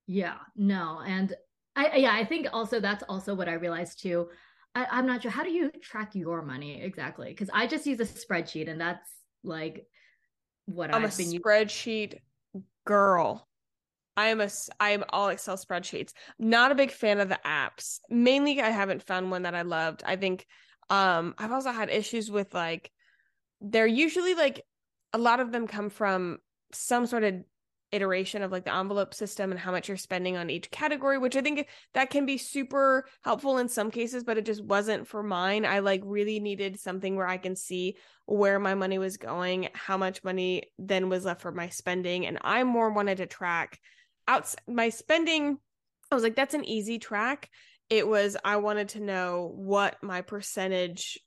yeah 0.08 0.38
no 0.56 1.00
and 1.06 1.36
i 1.76 1.98
yeah 1.98 2.14
i 2.14 2.26
think 2.26 2.48
also 2.54 2.80
that's 2.80 3.04
also 3.08 3.36
what 3.36 3.48
i 3.48 3.54
realized 3.54 4.02
too 4.02 4.28
I, 4.74 5.00
am 5.00 5.06
not 5.06 5.22
sure. 5.22 5.32
How 5.32 5.44
do 5.44 5.52
you 5.52 5.72
track 5.82 6.16
your 6.16 6.42
money 6.42 6.82
exactly? 6.82 7.30
Because 7.30 7.50
I 7.54 7.68
just 7.68 7.86
use 7.86 8.00
a 8.00 8.06
spreadsheet, 8.06 8.70
and 8.70 8.80
that's 8.80 9.10
like 9.44 9.86
what 10.66 10.94
I'm 10.94 11.04
I've 11.04 11.14
a 11.14 11.18
been 11.18 11.28
spreadsheet 11.28 12.20
girl. 12.86 13.48
I 14.18 14.28
am 14.28 14.42
a 14.42 14.50
I 14.80 14.92
am 14.92 15.04
all 15.10 15.30
Excel 15.30 15.58
spreadsheets. 15.58 16.14
Not 16.40 16.72
a 16.72 16.76
big 16.76 16.92
fan 16.92 17.20
of 17.20 17.30
the 17.30 17.40
apps. 17.46 18.00
Mainly, 18.10 18.62
I 18.62 18.70
haven't 18.70 19.04
found 19.04 19.32
one 19.32 19.44
that 19.44 19.56
I 19.56 19.64
loved. 19.64 20.04
I 20.06 20.16
think 20.16 20.46
um 20.90 21.36
I've 21.38 21.52
also 21.52 21.72
had 21.72 21.90
issues 21.90 22.30
with 22.30 22.54
like 22.54 22.92
they're 23.62 23.88
usually 23.88 24.34
like 24.36 24.64
a 25.14 25.18
lot 25.18 25.40
of 25.40 25.52
them 25.52 25.68
come 25.68 25.90
from 25.90 26.40
some 26.74 27.06
sort 27.06 27.24
of 27.24 27.36
iteration 27.92 28.42
of 28.42 28.52
like 28.52 28.66
the 28.66 28.74
envelope 28.74 29.14
system 29.14 29.52
and 29.52 29.60
how 29.60 29.72
much 29.72 29.88
you're 29.88 29.98
spending 29.98 30.38
on 30.38 30.50
each 30.50 30.72
category 30.72 31.18
which 31.18 31.36
i 31.36 31.42
think 31.42 31.68
that 31.94 32.10
can 32.10 32.26
be 32.26 32.38
super 32.38 33.06
helpful 33.24 33.58
in 33.58 33.68
some 33.68 33.92
cases 33.92 34.24
but 34.24 34.38
it 34.38 34.46
just 34.46 34.64
wasn't 34.64 35.08
for 35.08 35.22
mine. 35.24 35.66
I 35.66 35.80
like 35.80 36.02
really 36.06 36.40
needed 36.40 36.80
something 36.80 37.16
where 37.16 37.28
i 37.28 37.38
can 37.38 37.56
see 37.56 37.98
where 38.26 38.60
my 38.60 38.76
money 38.76 38.98
was 38.98 39.18
going 39.18 39.70
how 39.74 39.98
much 39.98 40.24
money 40.24 40.64
then 40.80 41.10
was 41.10 41.26
left 41.26 41.42
for 41.42 41.52
my 41.52 41.70
spending 41.70 42.26
and 42.26 42.38
i 42.42 42.64
more 42.64 42.92
wanted 42.92 43.18
to 43.18 43.26
track 43.26 43.80
out 44.28 44.54
my 44.68 44.90
spending. 44.90 45.58
I 46.12 46.16
was 46.16 46.24
like 46.24 46.36
that's 46.36 46.54
an 46.54 46.66
easy 46.66 47.00
track. 47.00 47.50
It 47.90 48.08
was 48.08 48.38
i 48.44 48.58
wanted 48.58 48.90
to 48.90 49.00
know 49.02 49.52
what 49.54 50.02
my 50.02 50.22
percentage 50.22 51.20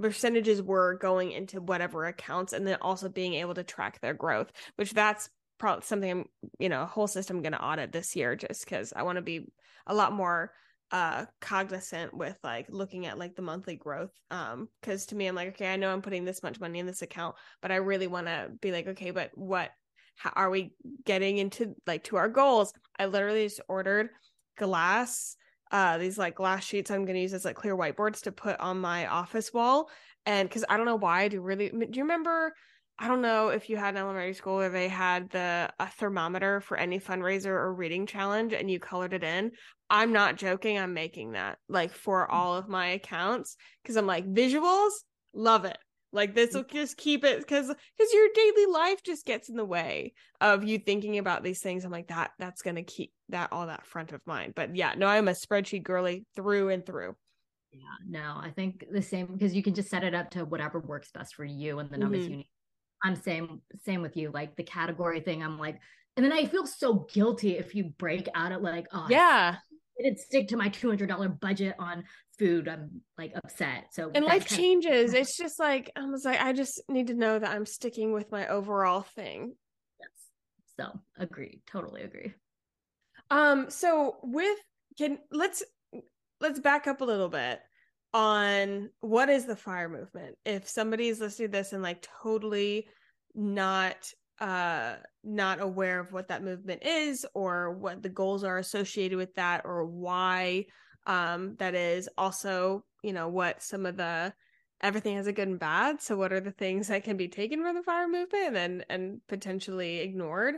percentages 0.00 0.62
were 0.62 0.94
going 0.94 1.30
into 1.30 1.60
whatever 1.60 2.06
accounts 2.06 2.52
and 2.52 2.66
then 2.66 2.78
also 2.80 3.08
being 3.08 3.34
able 3.34 3.54
to 3.54 3.62
track 3.62 4.00
their 4.00 4.14
growth 4.14 4.50
which 4.76 4.92
that's 4.92 5.28
probably 5.60 5.84
something 5.84 6.10
I'm, 6.10 6.24
you 6.58 6.68
know, 6.68 6.82
a 6.82 6.86
whole 6.86 7.06
system 7.06 7.42
going 7.42 7.52
to 7.52 7.62
audit 7.62 7.92
this 7.92 8.16
year 8.16 8.34
just 8.34 8.64
because 8.64 8.92
I 8.96 9.04
want 9.04 9.16
to 9.16 9.22
be 9.22 9.46
a 9.86 9.94
lot 9.94 10.12
more 10.12 10.50
uh 10.90 11.24
cognizant 11.40 12.12
with 12.12 12.36
like 12.42 12.66
looking 12.68 13.06
at 13.06 13.16
like 13.16 13.36
the 13.36 13.42
monthly 13.42 13.76
growth. 13.76 14.10
Um 14.32 14.68
because 14.80 15.06
to 15.06 15.14
me 15.14 15.28
i'm 15.28 15.36
like 15.36 15.50
okay 15.50 15.72
i 15.72 15.76
know 15.76 15.92
i'm 15.92 16.02
putting 16.02 16.24
this 16.24 16.42
much 16.42 16.58
money 16.58 16.80
in 16.80 16.86
this 16.86 17.02
account 17.02 17.36
but 17.62 17.70
i 17.70 17.76
really 17.76 18.08
want 18.08 18.26
to 18.26 18.50
be 18.60 18.72
like 18.72 18.88
okay 18.88 19.12
but 19.12 19.30
what 19.34 19.70
how 20.16 20.32
are 20.34 20.50
we 20.50 20.72
getting 21.04 21.38
into 21.38 21.74
like 21.86 22.04
to 22.04 22.16
our 22.16 22.28
goals? 22.28 22.74
I 22.98 23.06
literally 23.06 23.46
just 23.46 23.60
ordered 23.68 24.10
glass 24.58 25.36
uh 25.70 25.96
these 25.98 26.18
like 26.18 26.34
glass 26.34 26.64
sheets 26.64 26.90
i'm 26.90 27.04
going 27.04 27.14
to 27.14 27.22
use 27.22 27.32
as 27.32 27.44
like 27.44 27.56
clear 27.56 27.76
whiteboards 27.76 28.22
to 28.22 28.32
put 28.32 28.58
on 28.58 28.80
my 28.80 29.06
office 29.06 29.52
wall. 29.52 29.88
And 30.26 30.48
because 30.48 30.64
i 30.68 30.76
don't 30.76 30.86
know 30.86 30.96
why 30.96 31.22
i 31.22 31.28
do 31.28 31.40
really 31.40 31.68
do 31.70 31.88
you 31.92 32.02
remember 32.02 32.52
I 33.02 33.08
don't 33.08 33.22
know 33.22 33.48
if 33.48 33.70
you 33.70 33.78
had 33.78 33.94
an 33.94 34.02
elementary 34.02 34.34
school 34.34 34.56
where 34.56 34.68
they 34.68 34.86
had 34.86 35.30
the 35.30 35.72
a 35.80 35.88
thermometer 35.88 36.60
for 36.60 36.76
any 36.76 37.00
fundraiser 37.00 37.46
or 37.46 37.72
reading 37.72 38.04
challenge 38.04 38.52
and 38.52 38.70
you 38.70 38.78
colored 38.78 39.14
it 39.14 39.24
in. 39.24 39.52
I'm 39.88 40.12
not 40.12 40.36
joking. 40.36 40.78
I'm 40.78 40.92
making 40.92 41.32
that 41.32 41.56
like 41.66 41.94
for 41.94 42.28
mm. 42.28 42.32
all 42.34 42.56
of 42.56 42.68
my 42.68 42.88
accounts 42.88 43.56
because 43.82 43.96
I'm 43.96 44.06
like 44.06 44.26
visuals, 44.26 44.90
love 45.32 45.64
it. 45.64 45.78
Like 46.12 46.34
this 46.34 46.52
will 46.52 46.64
just 46.64 46.98
keep 46.98 47.24
it 47.24 47.38
because 47.38 47.68
because 47.68 48.12
your 48.12 48.28
daily 48.34 48.66
life 48.66 49.02
just 49.02 49.24
gets 49.24 49.48
in 49.48 49.56
the 49.56 49.64
way 49.64 50.12
of 50.42 50.64
you 50.64 50.78
thinking 50.78 51.16
about 51.16 51.42
these 51.42 51.60
things. 51.60 51.86
I'm 51.86 51.90
like 51.90 52.08
that 52.08 52.32
that's 52.38 52.60
gonna 52.60 52.82
keep 52.82 53.12
that 53.30 53.50
all 53.50 53.68
that 53.68 53.86
front 53.86 54.12
of 54.12 54.20
mind. 54.26 54.52
But 54.54 54.76
yeah, 54.76 54.92
no, 54.94 55.06
I'm 55.06 55.28
a 55.28 55.32
spreadsheet 55.32 55.84
girly 55.84 56.26
through 56.36 56.68
and 56.68 56.84
through. 56.84 57.16
Yeah, 57.72 57.80
no, 58.06 58.38
I 58.42 58.50
think 58.54 58.84
the 58.92 59.00
same 59.00 59.26
because 59.26 59.54
you 59.54 59.62
can 59.62 59.72
just 59.72 59.88
set 59.88 60.04
it 60.04 60.14
up 60.14 60.30
to 60.32 60.44
whatever 60.44 60.80
works 60.80 61.10
best 61.12 61.34
for 61.34 61.46
you 61.46 61.78
and 61.78 61.88
the 61.88 61.96
numbers 61.96 62.24
mm-hmm. 62.24 62.30
you 62.30 62.36
need 62.38 62.50
I'm 63.02 63.16
same 63.16 63.60
same 63.84 64.02
with 64.02 64.16
you. 64.16 64.30
Like 64.32 64.56
the 64.56 64.62
category 64.62 65.20
thing, 65.20 65.42
I'm 65.42 65.58
like, 65.58 65.80
and 66.16 66.24
then 66.24 66.32
I 66.32 66.44
feel 66.46 66.66
so 66.66 67.06
guilty 67.12 67.56
if 67.56 67.74
you 67.74 67.84
break 67.98 68.28
out 68.34 68.52
at 68.52 68.62
like, 68.62 68.86
oh 68.92 69.06
yeah, 69.08 69.56
I 69.98 70.02
didn't 70.02 70.18
stick 70.18 70.48
to 70.48 70.56
my 70.56 70.68
two 70.68 70.88
hundred 70.88 71.08
dollar 71.08 71.28
budget 71.28 71.76
on 71.78 72.04
food. 72.38 72.68
I'm 72.68 73.02
like 73.16 73.32
upset. 73.34 73.86
So 73.92 74.10
and 74.14 74.24
life 74.24 74.46
changes. 74.46 75.12
Of- 75.12 75.16
it's 75.20 75.36
just 75.36 75.58
like 75.58 75.90
I 75.96 76.04
was 76.04 76.24
like, 76.24 76.40
I 76.40 76.52
just 76.52 76.82
need 76.88 77.08
to 77.08 77.14
know 77.14 77.38
that 77.38 77.50
I'm 77.50 77.66
sticking 77.66 78.12
with 78.12 78.30
my 78.30 78.48
overall 78.48 79.02
thing. 79.02 79.54
Yes. 79.98 80.10
So 80.78 81.00
agree. 81.18 81.60
Totally 81.66 82.02
agree. 82.02 82.34
Um. 83.30 83.70
So 83.70 84.18
with 84.22 84.58
can 84.98 85.18
let's 85.30 85.62
let's 86.40 86.58
back 86.58 86.86
up 86.86 87.00
a 87.00 87.04
little 87.04 87.28
bit 87.28 87.60
on 88.12 88.90
what 89.00 89.28
is 89.28 89.46
the 89.46 89.56
fire 89.56 89.88
movement? 89.88 90.36
If 90.44 90.68
somebody's 90.68 91.20
listening 91.20 91.48
to 91.48 91.58
this 91.58 91.72
and 91.72 91.82
like 91.82 92.06
totally 92.22 92.88
not 93.34 93.96
uh 94.40 94.96
not 95.22 95.60
aware 95.60 96.00
of 96.00 96.12
what 96.12 96.28
that 96.28 96.42
movement 96.42 96.82
is 96.84 97.26
or 97.34 97.74
what 97.74 98.02
the 98.02 98.08
goals 98.08 98.42
are 98.42 98.58
associated 98.58 99.16
with 99.16 99.34
that 99.34 99.62
or 99.64 99.84
why 99.84 100.64
um 101.06 101.54
that 101.58 101.74
is 101.74 102.08
also 102.16 102.82
you 103.02 103.12
know 103.12 103.28
what 103.28 103.62
some 103.62 103.84
of 103.84 103.96
the 103.96 104.32
everything 104.82 105.16
has 105.16 105.26
a 105.26 105.32
good 105.32 105.48
and 105.48 105.60
bad 105.60 106.00
so 106.00 106.16
what 106.16 106.32
are 106.32 106.40
the 106.40 106.50
things 106.52 106.88
that 106.88 107.04
can 107.04 107.18
be 107.18 107.28
taken 107.28 107.62
from 107.62 107.76
the 107.76 107.82
fire 107.82 108.08
movement 108.08 108.56
and 108.56 108.84
and 108.88 109.20
potentially 109.28 109.98
ignored? 109.98 110.54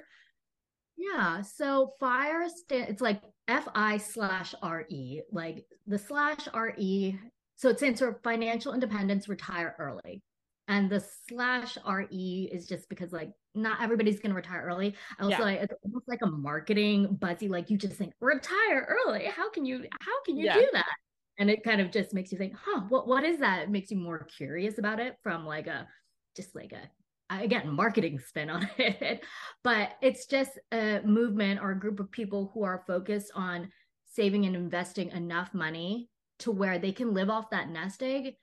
Yeah 0.96 1.42
so 1.42 1.92
fire 1.98 2.48
stand 2.48 2.88
it's 2.88 3.02
like 3.02 3.20
fi 3.48 3.96
slash 3.96 4.54
re 4.62 5.22
like 5.32 5.64
the 5.88 5.98
slash 5.98 6.46
re 6.54 7.18
so 7.62 7.68
it 7.68 7.78
sort 7.96 8.16
of 8.16 8.20
financial 8.24 8.74
independence, 8.74 9.28
retire 9.28 9.76
early. 9.78 10.20
And 10.66 10.90
the 10.90 11.00
slash 11.28 11.78
RE 11.88 12.50
is 12.52 12.66
just 12.66 12.88
because 12.88 13.12
like 13.12 13.30
not 13.54 13.80
everybody's 13.80 14.18
gonna 14.18 14.34
retire 14.34 14.64
early. 14.66 14.96
I 15.16 15.22
also 15.22 15.36
yeah. 15.38 15.44
like 15.44 15.60
it's 15.60 15.74
almost 15.84 16.08
like 16.08 16.22
a 16.22 16.26
marketing 16.26 17.14
buzzy, 17.20 17.48
like 17.48 17.70
you 17.70 17.78
just 17.78 17.94
think 17.94 18.14
retire 18.20 18.96
early. 19.06 19.26
How 19.26 19.48
can 19.48 19.64
you 19.64 19.84
how 20.00 20.22
can 20.24 20.36
you 20.36 20.46
yeah. 20.46 20.54
do 20.54 20.68
that? 20.72 20.92
And 21.38 21.48
it 21.48 21.62
kind 21.62 21.80
of 21.80 21.92
just 21.92 22.12
makes 22.12 22.32
you 22.32 22.38
think, 22.38 22.54
huh, 22.60 22.80
what 22.88 23.06
what 23.06 23.22
is 23.22 23.38
that? 23.38 23.62
It 23.62 23.70
makes 23.70 23.92
you 23.92 23.96
more 23.96 24.26
curious 24.36 24.78
about 24.78 24.98
it 24.98 25.16
from 25.22 25.46
like 25.46 25.68
a 25.68 25.86
just 26.34 26.56
like 26.56 26.72
a 26.72 26.90
again 27.30 27.72
marketing 27.72 28.18
spin 28.18 28.50
on 28.50 28.68
it 28.78 29.24
but 29.64 29.92
it's 30.02 30.26
just 30.26 30.58
a 30.70 31.00
movement 31.02 31.60
or 31.62 31.70
a 31.70 31.78
group 31.78 31.98
of 31.98 32.10
people 32.10 32.50
who 32.52 32.62
are 32.62 32.84
focused 32.86 33.32
on 33.34 33.70
saving 34.04 34.44
and 34.44 34.54
investing 34.54 35.08
enough 35.12 35.54
money 35.54 36.10
to 36.42 36.50
where 36.50 36.78
they 36.78 36.92
can 36.92 37.14
live 37.14 37.30
off 37.30 37.50
that 37.50 37.68
nest 37.68 38.02
egg 38.02 38.34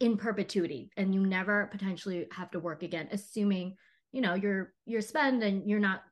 in 0.00 0.16
perpetuity 0.16 0.90
and 0.96 1.14
you 1.14 1.26
never 1.26 1.66
potentially 1.66 2.26
have 2.32 2.50
to 2.50 2.58
work 2.58 2.82
again 2.82 3.08
assuming 3.12 3.74
you 4.12 4.20
know 4.20 4.34
you're 4.34 4.72
you're 4.86 5.02
spend 5.02 5.42
and 5.42 5.68
you're 5.68 5.78
not 5.78 6.02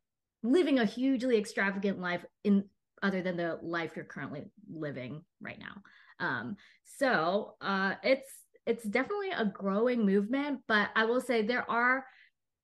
living 0.43 0.79
a 0.79 0.85
hugely 0.85 1.39
extravagant 1.39 1.99
life 1.99 2.25
in 2.45 2.65
other 3.03 3.23
than 3.23 3.37
the 3.37 3.59
life 3.63 3.93
you're 3.95 4.05
currently 4.05 4.45
living 4.69 5.23
right 5.41 5.59
now. 5.59 5.83
Um 6.21 6.57
so 6.85 7.55
uh 7.61 7.95
it's 8.03 8.31
it's 8.67 8.85
definitely 8.85 9.31
a 9.31 9.47
growing 9.47 10.05
movement 10.05 10.61
but 10.69 10.91
i 10.95 11.05
will 11.05 11.23
say 11.23 11.41
there 11.41 11.69
are 11.71 12.05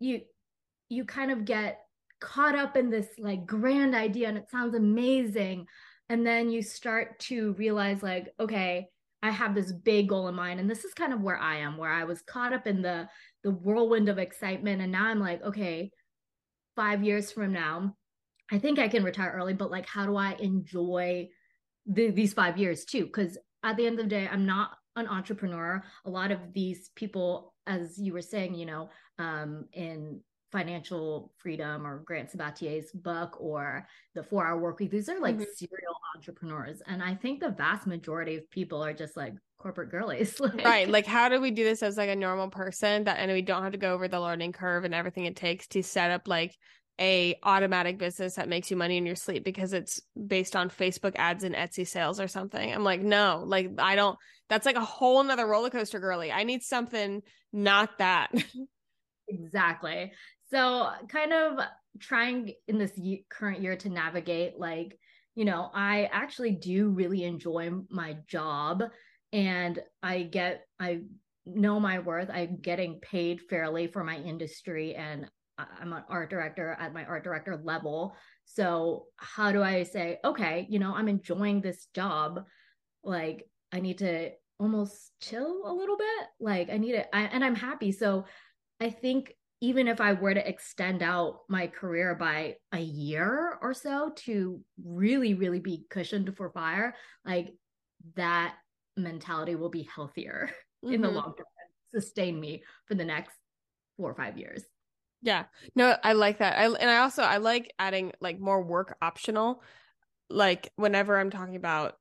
you 0.01 0.21
you 0.91 1.05
kind 1.05 1.31
of 1.31 1.45
get 1.47 1.81
caught 2.21 2.55
up 2.55 2.77
in 2.77 2.91
this 2.91 3.07
like 3.19 3.47
grand 3.47 3.95
idea 3.95 4.29
and 4.29 4.37
it 4.37 4.51
sounds 4.51 4.75
amazing 4.75 5.67
and 6.09 6.27
then 6.27 6.51
you 6.51 6.63
start 6.63 7.19
to 7.19 7.53
realize 7.55 8.03
like 8.03 8.33
okay 8.39 8.89
i 9.23 9.31
have 9.31 9.55
this 9.55 9.73
big 9.73 10.09
goal 10.09 10.29
in 10.29 10.35
mind. 10.35 10.61
And 10.61 10.69
this 10.69 10.85
is 10.85 10.95
kind 10.95 11.13
of 11.13 11.21
where 11.21 11.39
i 11.39 11.57
am 11.57 11.77
where 11.77 11.91
i 11.93 12.05
was 12.05 12.23
caught 12.23 12.53
up 12.53 12.67
in 12.67 12.83
the 12.83 13.09
the 13.43 13.51
whirlwind 13.51 14.09
of 14.09 14.19
excitement. 14.19 14.83
And 14.83 14.93
now 14.93 15.07
i'm 15.07 15.21
like 15.21 15.43
okay 15.43 15.91
5 16.77 17.03
years 17.05 17.31
from 17.33 17.53
now 17.53 17.97
i 18.51 18.59
think 18.59 18.79
i 18.79 18.89
can 18.89 19.05
retire 19.05 19.33
early 19.35 19.55
but 19.55 19.71
like 19.71 19.87
how 19.87 20.05
do 20.07 20.17
i 20.17 20.35
enjoy 20.41 21.29
the, 21.87 22.11
these 22.11 22.33
5 22.35 22.59
years 22.59 22.85
too? 22.85 23.07
Cuz 23.09 23.39
at 23.63 23.77
the 23.77 23.87
end 23.87 23.99
of 23.99 24.05
the 24.05 24.11
day 24.11 24.29
i'm 24.31 24.47
not 24.47 24.73
an 24.97 25.09
entrepreneur. 25.09 25.83
A 26.05 26.11
lot 26.11 26.31
of 26.31 26.53
these 26.53 26.91
people 26.95 27.55
as 27.67 27.99
you 27.99 28.13
were 28.13 28.23
saying 28.23 28.55
you 28.55 28.67
know 28.67 28.91
um, 29.19 29.67
in 29.73 30.21
financial 30.55 31.33
freedom 31.37 31.85
or 31.85 31.99
grant 32.07 32.31
sabatier's 32.31 32.93
book 32.93 33.37
or 33.41 33.87
the 34.15 34.23
four 34.23 34.47
hour 34.47 34.59
work 34.59 34.79
week 34.79 34.91
these 34.91 35.09
are 35.09 35.19
like 35.19 35.35
mm-hmm. 35.35 35.45
serial 35.57 35.97
entrepreneurs 36.15 36.81
and 36.87 37.03
i 37.03 37.13
think 37.13 37.41
the 37.41 37.51
vast 37.51 37.87
majority 37.87 38.37
of 38.37 38.49
people 38.51 38.83
are 38.83 38.95
just 38.95 39.17
like 39.17 39.35
corporate 39.59 39.91
girlies 39.91 40.39
like, 40.41 40.65
right 40.65 40.89
like 40.89 41.07
how 41.07 41.29
do 41.29 41.41
we 41.41 41.51
do 41.51 41.65
this 41.65 41.83
as 41.83 41.97
like 41.97 42.09
a 42.09 42.15
normal 42.15 42.49
person 42.49 43.03
that 43.03 43.19
and 43.19 43.33
we 43.33 43.43
don't 43.43 43.65
have 43.65 43.73
to 43.73 43.79
go 43.79 43.93
over 43.93 44.07
the 44.07 44.21
learning 44.21 44.53
curve 44.53 44.85
and 44.85 44.95
everything 44.95 45.25
it 45.25 45.35
takes 45.35 45.67
to 45.67 45.83
set 45.83 46.13
up 46.13 46.29
like 46.29 46.55
a 47.01 47.37
automatic 47.43 47.99
business 47.99 48.37
that 48.37 48.49
makes 48.49 48.71
you 48.71 48.77
money 48.77 48.97
in 48.97 49.05
your 49.05 49.17
sleep 49.17 49.45
because 49.45 49.73
it's 49.73 50.01
based 50.29 50.55
on 50.55 50.71
Facebook 50.71 51.17
ads 51.17 51.43
and 51.43 51.53
Etsy 51.53 51.85
sales 51.85 52.21
or 52.21 52.29
something. 52.29 52.73
I'm 52.73 52.85
like, 52.85 53.01
no, 53.01 53.43
like 53.45 53.73
I 53.79 53.97
don't 53.97 54.17
that's 54.49 54.67
like 54.67 54.77
a 54.77 54.85
whole 54.85 55.23
nother 55.25 55.47
roller 55.47 55.71
coaster 55.71 55.99
girly. 55.99 56.31
I 56.31 56.45
need 56.45 56.63
something 56.63 57.23
not 57.53 57.99
that. 57.99 58.31
exactly. 59.29 60.13
So 60.51 60.91
kind 61.09 61.33
of 61.33 61.59
trying 62.01 62.53
in 62.69 62.79
this 62.79 62.99
current 63.31 63.61
year 63.61 63.77
to 63.77 63.89
navigate 63.89 64.59
like, 64.59 64.99
you 65.35 65.45
know, 65.45 65.71
I 65.75 66.09
actually 66.13 66.53
do 66.53 66.91
really 66.91 67.25
enjoy 67.25 67.71
my 67.91 68.17
job 68.27 68.85
and 69.33 69.81
I 70.03 70.23
get 70.23 70.67
I 70.79 71.03
know 71.47 71.81
my 71.81 71.99
worth. 71.99 72.31
I'm 72.33 72.59
getting 72.61 73.01
paid 73.01 73.41
fairly 73.43 73.87
for 73.87 74.05
my 74.05 74.17
industry 74.17 74.95
and 74.95 75.29
I'm 75.59 75.93
an 75.93 76.05
art 76.09 76.31
director 76.31 76.77
at 76.81 76.95
my 76.95 77.05
art 77.05 77.25
director 77.25 77.61
level. 77.63 78.17
So 78.45 79.07
how 79.17 79.53
do 79.53 79.63
I 79.63 79.85
say, 79.85 80.19
okay, 80.25 80.67
you 80.69 80.79
know, 80.79 80.95
I'm 80.95 81.09
enjoying 81.09 81.61
this 81.61 81.87
job. 81.95 82.45
Like 83.03 83.45
I 83.73 83.81
need 83.81 83.99
to 83.99 84.31
almost 84.59 85.13
chill 85.21 85.63
a 85.65 85.73
little 85.73 85.97
bit. 85.97 86.27
Like 86.41 86.71
I 86.71 86.79
need 86.79 86.95
it. 86.95 87.09
I, 87.13 87.23
and 87.23 87.45
I'm 87.45 87.55
happy. 87.55 87.93
So 87.93 88.25
I 88.81 88.91
think 88.91 89.35
even 89.65 89.89
if 89.89 89.99
I 89.99 90.13
were 90.13 90.35
to 90.35 90.47
extend 90.47 91.03
out 91.03 91.41
my 91.49 91.67
career 91.69 92.15
by 92.15 92.57
a 92.73 92.81
year 92.81 93.57
or 93.63 93.73
so 93.73 94.13
to 94.17 94.61
really, 94.85 95.33
really 95.33 95.59
be 95.59 95.87
cushioned 95.89 96.37
for 96.37 96.51
fire, 96.51 96.95
like 97.25 97.55
that 98.15 98.57
mentality 98.95 99.55
will 99.55 99.71
be 99.71 99.89
healthier 99.95 100.51
mm-hmm. 100.85 100.93
in 100.95 101.01
the 101.01 101.09
mm-hmm. 101.09 101.17
long 101.17 101.35
term, 101.35 101.47
sustain 101.95 102.39
me 102.39 102.63
for 102.85 102.95
the 102.95 103.07
next 103.07 103.35
four 103.97 104.11
or 104.11 104.15
five 104.15 104.37
years. 104.37 104.63
Yeah. 105.23 105.45
No, 105.75 105.97
I 106.05 106.13
like 106.13 106.41
that. 106.41 106.59
I 106.59 106.67
and 106.67 106.91
I 106.91 106.99
also 106.99 107.23
I 107.23 107.39
like 107.39 107.73
adding 107.79 108.13
like 108.21 108.39
more 108.39 108.63
work 108.63 108.99
optional. 109.01 109.63
Like 110.29 110.71
whenever 110.77 111.19
I'm 111.19 111.31
talking 111.31 111.57
about 111.57 111.97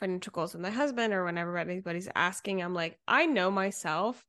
financial 0.00 0.32
goals 0.32 0.54
with 0.54 0.62
my 0.62 0.70
husband 0.70 1.14
or 1.14 1.24
whenever 1.24 1.56
anybody's 1.56 2.08
asking, 2.16 2.60
I'm 2.60 2.74
like, 2.74 2.98
I 3.06 3.26
know 3.26 3.48
myself. 3.48 4.26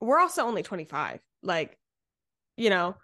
We're 0.00 0.20
also 0.20 0.44
only 0.44 0.62
25. 0.62 1.20
Like, 1.42 1.76
you 2.58 2.70
know, 2.70 2.96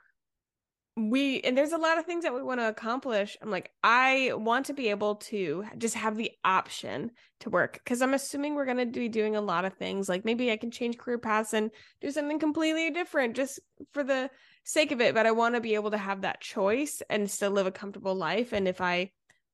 we 0.97 1.40
and 1.40 1.59
there's 1.59 1.73
a 1.73 1.79
lot 1.79 1.99
of 1.99 2.07
things 2.07 2.23
that 2.23 2.35
we 2.35 2.43
want 2.43 2.61
to 2.61 2.69
accomplish. 2.69 3.37
I'm 3.43 3.51
like 3.51 3.71
i 3.83 4.31
want 4.35 4.67
to 4.67 4.75
be 4.75 4.90
able 4.90 5.17
to 5.17 5.64
just 5.77 5.97
have 5.97 6.17
the 6.17 6.31
option 6.45 7.11
to 7.40 7.51
work 7.51 7.73
because 7.73 8.01
i'm 8.01 8.14
assuming 8.14 8.55
we're 8.55 8.64
going 8.64 8.77
to 8.77 8.87
be 8.87 9.09
doing 9.09 9.35
a 9.35 9.40
lot 9.40 9.64
of 9.64 9.75
things. 9.75 10.09
Like 10.09 10.25
maybe 10.25 10.53
i 10.53 10.57
can 10.57 10.71
change 10.71 10.97
career 10.97 11.19
paths 11.19 11.53
and 11.53 11.71
do 12.01 12.11
something 12.11 12.38
completely 12.38 12.90
different 12.90 13.35
just 13.35 13.59
for 13.93 14.05
the 14.05 14.31
sake 14.62 14.93
of 14.93 15.01
it 15.01 15.14
but 15.14 15.27
i 15.27 15.31
want 15.31 15.57
to 15.57 15.61
be 15.61 15.75
able 15.75 15.90
to 15.90 15.99
have 15.99 16.23
that 16.23 16.40
choice 16.40 17.03
and 17.11 17.31
still 17.31 17.51
live 17.51 17.67
a 17.67 17.73
comfortable 17.73 18.14
life. 18.14 18.53
And 18.53 18.69
if 18.69 18.81
i 18.81 19.11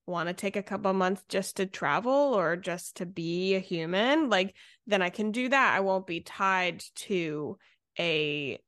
want 0.06 0.28
to 0.28 0.34
take 0.34 0.56
a 0.56 0.62
couple 0.62 0.92
months 0.92 1.22
just 1.28 1.56
to 1.56 1.66
travel 1.66 2.12
or 2.12 2.56
just 2.56 2.96
to 2.96 3.06
be 3.06 3.54
a 3.54 3.60
human 3.60 4.28
like 4.28 4.54
then 4.86 5.00
i 5.00 5.08
can 5.08 5.30
do 5.30 5.48
that. 5.48 5.74
I 5.74 5.80
won't 5.80 6.06
be 6.06 6.20
tied 6.20 6.82
to 7.06 7.56
a 7.98 8.58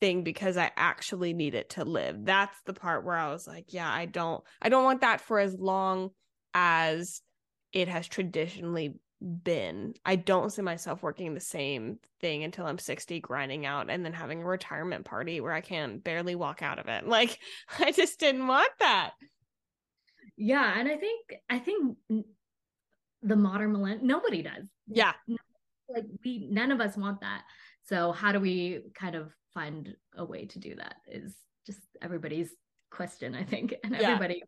thing 0.00 0.22
because 0.22 0.56
I 0.56 0.70
actually 0.76 1.34
need 1.34 1.54
it 1.54 1.70
to 1.70 1.84
live. 1.84 2.24
That's 2.24 2.56
the 2.66 2.74
part 2.74 3.04
where 3.04 3.16
I 3.16 3.32
was 3.32 3.46
like, 3.46 3.72
yeah, 3.72 3.90
I 3.90 4.06
don't 4.06 4.42
I 4.62 4.68
don't 4.68 4.84
want 4.84 5.00
that 5.00 5.20
for 5.20 5.38
as 5.38 5.54
long 5.58 6.10
as 6.54 7.20
it 7.72 7.88
has 7.88 8.06
traditionally 8.06 8.94
been. 9.20 9.94
I 10.04 10.16
don't 10.16 10.52
see 10.52 10.62
myself 10.62 11.02
working 11.02 11.34
the 11.34 11.40
same 11.40 11.98
thing 12.20 12.44
until 12.44 12.66
I'm 12.66 12.78
60 12.78 13.20
grinding 13.20 13.66
out 13.66 13.90
and 13.90 14.04
then 14.04 14.12
having 14.12 14.42
a 14.42 14.46
retirement 14.46 15.04
party 15.04 15.40
where 15.40 15.52
I 15.52 15.60
can 15.60 15.98
barely 15.98 16.34
walk 16.34 16.62
out 16.62 16.78
of 16.78 16.86
it. 16.88 17.04
Like 17.08 17.38
I 17.78 17.92
just 17.92 18.20
didn't 18.20 18.46
want 18.46 18.70
that. 18.78 19.12
Yeah, 20.36 20.78
and 20.78 20.88
I 20.88 20.96
think 20.96 21.34
I 21.50 21.58
think 21.58 21.96
the 23.22 23.36
modern 23.36 23.72
millennial 23.72 24.06
nobody 24.06 24.42
does. 24.42 24.68
Yeah. 24.86 25.12
Like 25.88 26.04
we 26.24 26.46
none 26.50 26.70
of 26.70 26.80
us 26.80 26.96
want 26.96 27.22
that. 27.22 27.42
So 27.84 28.12
how 28.12 28.32
do 28.32 28.38
we 28.38 28.82
kind 28.94 29.16
of 29.16 29.32
find 29.54 29.94
a 30.16 30.24
way 30.24 30.46
to 30.46 30.58
do 30.58 30.74
that 30.76 30.96
is 31.06 31.34
just 31.66 31.80
everybody's 32.02 32.50
question, 32.90 33.34
I 33.34 33.44
think. 33.44 33.74
And 33.84 33.94
everybody 33.94 34.42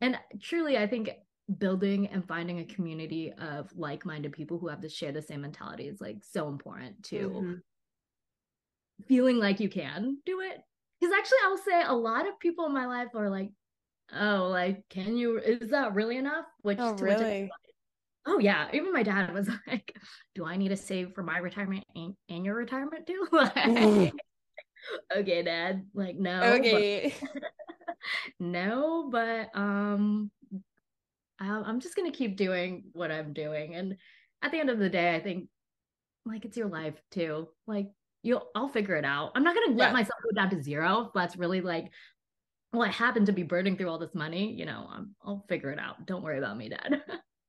yeah. 0.00 0.06
and 0.06 0.18
truly 0.42 0.76
I 0.76 0.86
think 0.86 1.10
building 1.58 2.08
and 2.08 2.26
finding 2.26 2.58
a 2.58 2.64
community 2.64 3.32
of 3.38 3.70
like-minded 3.76 4.32
people 4.32 4.58
who 4.58 4.68
have 4.68 4.80
to 4.80 4.88
share 4.88 5.12
the 5.12 5.22
same 5.22 5.42
mentality 5.42 5.86
is 5.86 6.00
like 6.00 6.16
so 6.22 6.48
important 6.48 7.02
to 7.04 7.16
mm-hmm. 7.30 7.54
feeling 9.06 9.38
like 9.38 9.60
you 9.60 9.68
can 9.68 10.18
do 10.26 10.40
it. 10.40 10.58
Because 11.00 11.14
actually 11.16 11.38
I'll 11.44 11.58
say 11.58 11.82
a 11.82 11.94
lot 11.94 12.26
of 12.26 12.38
people 12.40 12.66
in 12.66 12.72
my 12.72 12.86
life 12.86 13.08
are 13.14 13.30
like, 13.30 13.50
oh, 14.18 14.48
like, 14.50 14.82
can 14.88 15.16
you 15.16 15.38
is 15.38 15.70
that 15.70 15.94
really 15.94 16.16
enough? 16.16 16.46
Which 16.62 16.78
oh, 16.80 16.94
really? 16.94 17.50
Oh 18.26 18.38
yeah, 18.38 18.68
even 18.72 18.92
my 18.92 19.02
dad 19.02 19.32
was 19.32 19.48
like, 19.66 19.96
"Do 20.34 20.44
I 20.44 20.56
need 20.56 20.68
to 20.68 20.76
save 20.76 21.14
for 21.14 21.22
my 21.22 21.38
retirement 21.38 21.84
and, 21.94 22.14
and 22.28 22.44
your 22.44 22.56
retirement 22.56 23.06
too?" 23.06 23.26
like, 23.32 24.12
okay, 25.14 25.42
dad. 25.42 25.86
Like, 25.94 26.16
no. 26.16 26.42
Okay. 26.54 27.14
But, 27.20 27.32
no, 28.40 29.08
but 29.10 29.50
um, 29.54 30.30
I'm 31.38 31.80
just 31.80 31.96
gonna 31.96 32.12
keep 32.12 32.36
doing 32.36 32.84
what 32.92 33.10
I'm 33.10 33.32
doing, 33.32 33.74
and 33.74 33.96
at 34.42 34.50
the 34.50 34.58
end 34.58 34.70
of 34.70 34.78
the 34.78 34.90
day, 34.90 35.14
I 35.14 35.20
think 35.20 35.48
like 36.24 36.44
it's 36.44 36.56
your 36.56 36.68
life 36.68 37.00
too. 37.12 37.48
Like 37.66 37.88
you'll, 38.22 38.48
I'll 38.56 38.68
figure 38.68 38.96
it 38.96 39.04
out. 39.04 39.32
I'm 39.36 39.44
not 39.44 39.54
gonna 39.54 39.76
let 39.76 39.92
myself 39.92 40.18
go 40.24 40.34
down 40.34 40.50
to 40.50 40.62
zero. 40.62 41.12
that's 41.14 41.36
really 41.36 41.60
like 41.60 41.92
well, 42.72 42.82
I 42.82 42.90
happen 42.90 43.24
to 43.26 43.32
be 43.32 43.42
burning 43.42 43.76
through 43.76 43.88
all 43.88 43.98
this 43.98 44.14
money, 44.14 44.52
you 44.52 44.66
know, 44.66 44.86
I'm, 44.90 45.14
I'll 45.24 45.44
figure 45.48 45.70
it 45.70 45.78
out. 45.78 46.04
Don't 46.04 46.22
worry 46.22 46.38
about 46.38 46.56
me, 46.56 46.68
dad. 46.68 47.00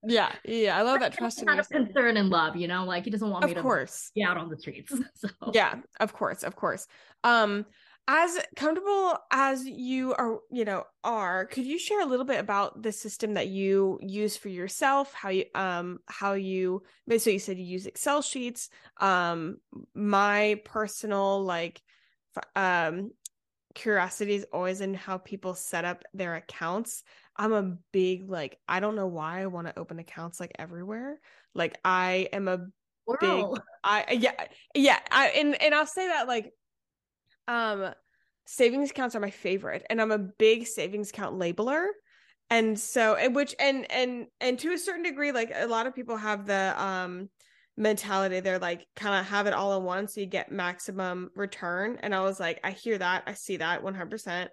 Yeah, 0.08 0.32
yeah, 0.46 0.78
I 0.78 0.84
love 0.84 1.02
that 1.02 1.14
trust 1.14 1.42
in 1.42 1.50
of 1.50 1.70
concern 1.70 2.18
and 2.18 2.30
love, 2.30 2.56
you 2.56 2.68
know, 2.68 2.86
like 2.86 3.04
he 3.04 3.10
doesn't 3.10 3.30
want 3.30 3.44
of 3.44 3.50
me 3.50 3.56
to 3.56 3.62
course. 3.62 4.12
be 4.16 4.24
out 4.24 4.38
on 4.38 4.50
the 4.50 4.58
streets. 4.58 4.94
So 5.16 5.30
yeah, 5.54 5.76
of 6.00 6.14
course, 6.14 6.44
of 6.44 6.56
course. 6.56 6.88
Um, 7.24 7.66
as 8.08 8.40
comfortable 8.56 9.18
as 9.32 9.66
you 9.66 10.14
are, 10.14 10.40
you 10.50 10.64
know, 10.64 10.86
are, 11.04 11.46
could 11.46 11.66
you 11.66 11.78
share 11.78 12.02
a 12.02 12.06
little 12.06 12.26
bit 12.26 12.40
about 12.40 12.82
the 12.82 12.94
system 12.94 13.34
that 13.34 13.48
you 13.48 14.00
use 14.02 14.38
for 14.38 14.48
yourself? 14.48 15.14
How 15.14 15.30
you, 15.30 15.46
um, 15.54 16.00
how 16.06 16.34
you, 16.34 16.84
so 17.18 17.30
you 17.30 17.40
said 17.40 17.58
you 17.58 17.66
use 17.66 17.86
Excel 17.86 18.22
sheets. 18.22 18.70
Um, 19.02 19.58
my 19.94 20.62
personal 20.64 21.44
like, 21.44 21.82
um, 22.56 23.12
curiosity 23.78 24.34
is 24.34 24.46
always 24.52 24.82
in 24.82 24.96
how 24.96 25.20
people 25.20 25.54
set 25.54 25.86
up 25.86 26.04
their 26.14 26.36
accounts. 26.36 27.04
I'm 27.36 27.54
a 27.54 27.78
big 27.92 28.30
like 28.30 28.58
I 28.68 28.80
don't 28.80 28.96
know 28.96 29.08
why 29.08 29.42
I 29.42 29.46
want 29.46 29.68
to 29.68 29.80
open 29.80 30.00
accounts 30.00 30.40
like 30.40 30.52
everywhere. 30.58 31.20
Like 31.54 31.78
I 31.86 32.28
am 32.34 32.48
a 32.48 32.66
big 33.22 33.46
I 33.84 34.18
yeah 34.20 34.48
yeah 34.74 35.00
I 35.12 35.28
and 35.30 35.62
and 35.62 35.76
I'll 35.76 35.86
say 35.86 36.08
that 36.08 36.28
like 36.28 36.52
um 37.48 37.94
savings 38.46 38.90
accounts 38.90 39.16
are 39.16 39.20
my 39.20 39.30
favorite 39.30 39.86
and 39.90 40.02
I'm 40.02 40.12
a 40.12 40.18
big 40.18 40.66
savings 40.66 41.12
account 41.12 41.38
labeler 41.38 41.86
and 42.50 42.80
so 42.80 43.16
and 43.16 43.36
which 43.36 43.56
and 43.60 43.90
and 43.92 44.28
and 44.42 44.58
to 44.60 44.74
a 44.74 44.78
certain 44.78 45.04
degree 45.04 45.32
like 45.32 45.52
a 45.54 45.68
lot 45.68 45.86
of 45.86 45.94
people 45.96 46.18
have 46.18 46.48
the 46.48 46.74
um 46.82 47.30
mentality 47.78 48.40
they're 48.40 48.60
like 48.60 48.86
kind 48.96 49.20
of 49.20 49.26
have 49.28 49.46
it 49.46 49.54
all 49.54 49.78
in 49.78 49.84
one 49.84 50.08
so 50.08 50.20
you 50.20 50.26
get 50.26 50.52
maximum 50.52 51.30
return 51.36 51.98
and 52.02 52.14
I 52.14 52.22
was 52.22 52.40
like 52.40 52.60
I 52.64 52.72
hear 52.72 52.98
that 52.98 53.24
I 53.28 53.34
see 53.34 53.58
that 53.58 53.84
100% 53.84 54.48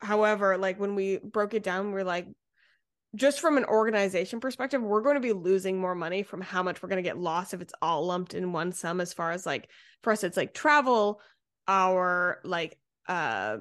however 0.00 0.58
like 0.58 0.78
when 0.78 0.94
we 0.94 1.18
broke 1.18 1.54
it 1.54 1.62
down 1.62 1.92
we're 1.92 2.04
like 2.04 2.26
just 3.14 3.40
from 3.40 3.56
an 3.56 3.64
organization 3.64 4.40
perspective, 4.40 4.82
we're 4.82 5.02
going 5.02 5.14
to 5.14 5.20
be 5.20 5.32
losing 5.32 5.80
more 5.80 5.94
money 5.94 6.22
from 6.22 6.40
how 6.40 6.62
much 6.62 6.82
we're 6.82 6.90
going 6.90 7.02
to 7.02 7.08
get 7.08 7.18
lost 7.18 7.54
if 7.54 7.60
it's 7.60 7.72
all 7.80 8.06
lumped 8.06 8.34
in 8.34 8.52
one 8.52 8.72
sum. 8.72 9.00
As 9.00 9.12
far 9.12 9.32
as 9.32 9.46
like 9.46 9.70
for 10.02 10.12
us, 10.12 10.24
it's 10.24 10.36
like 10.36 10.52
travel, 10.52 11.20
our 11.66 12.40
like 12.44 12.78
uh 13.06 13.58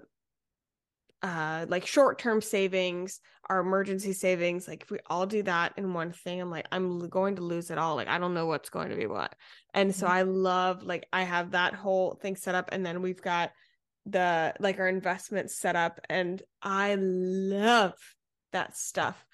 uh 1.23 1.65
like 1.67 1.85
short-term 1.85 2.41
savings 2.41 3.19
our 3.49 3.59
emergency 3.59 4.13
savings 4.13 4.67
like 4.67 4.83
if 4.83 4.91
we 4.91 4.99
all 5.07 5.25
do 5.25 5.41
that 5.41 5.73
in 5.77 5.93
one 5.93 6.11
thing 6.11 6.41
i'm 6.41 6.51
like 6.51 6.67
i'm 6.71 7.07
going 7.09 7.35
to 7.35 7.41
lose 7.41 7.71
it 7.71 7.77
all 7.77 7.95
like 7.95 8.07
i 8.07 8.17
don't 8.17 8.33
know 8.33 8.45
what's 8.45 8.69
going 8.69 8.89
to 8.89 8.95
be 8.95 9.07
what. 9.07 9.33
And 9.73 9.95
so 9.95 10.05
mm-hmm. 10.05 10.15
i 10.15 10.21
love 10.23 10.83
like 10.83 11.07
i 11.13 11.23
have 11.23 11.51
that 11.51 11.73
whole 11.73 12.15
thing 12.21 12.35
set 12.35 12.55
up 12.55 12.69
and 12.71 12.85
then 12.85 13.01
we've 13.01 13.21
got 13.21 13.51
the 14.05 14.53
like 14.59 14.79
our 14.79 14.87
investments 14.87 15.55
set 15.57 15.75
up 15.75 15.99
and 16.09 16.41
i 16.61 16.95
love 16.95 17.93
that 18.53 18.77
stuff. 18.77 19.25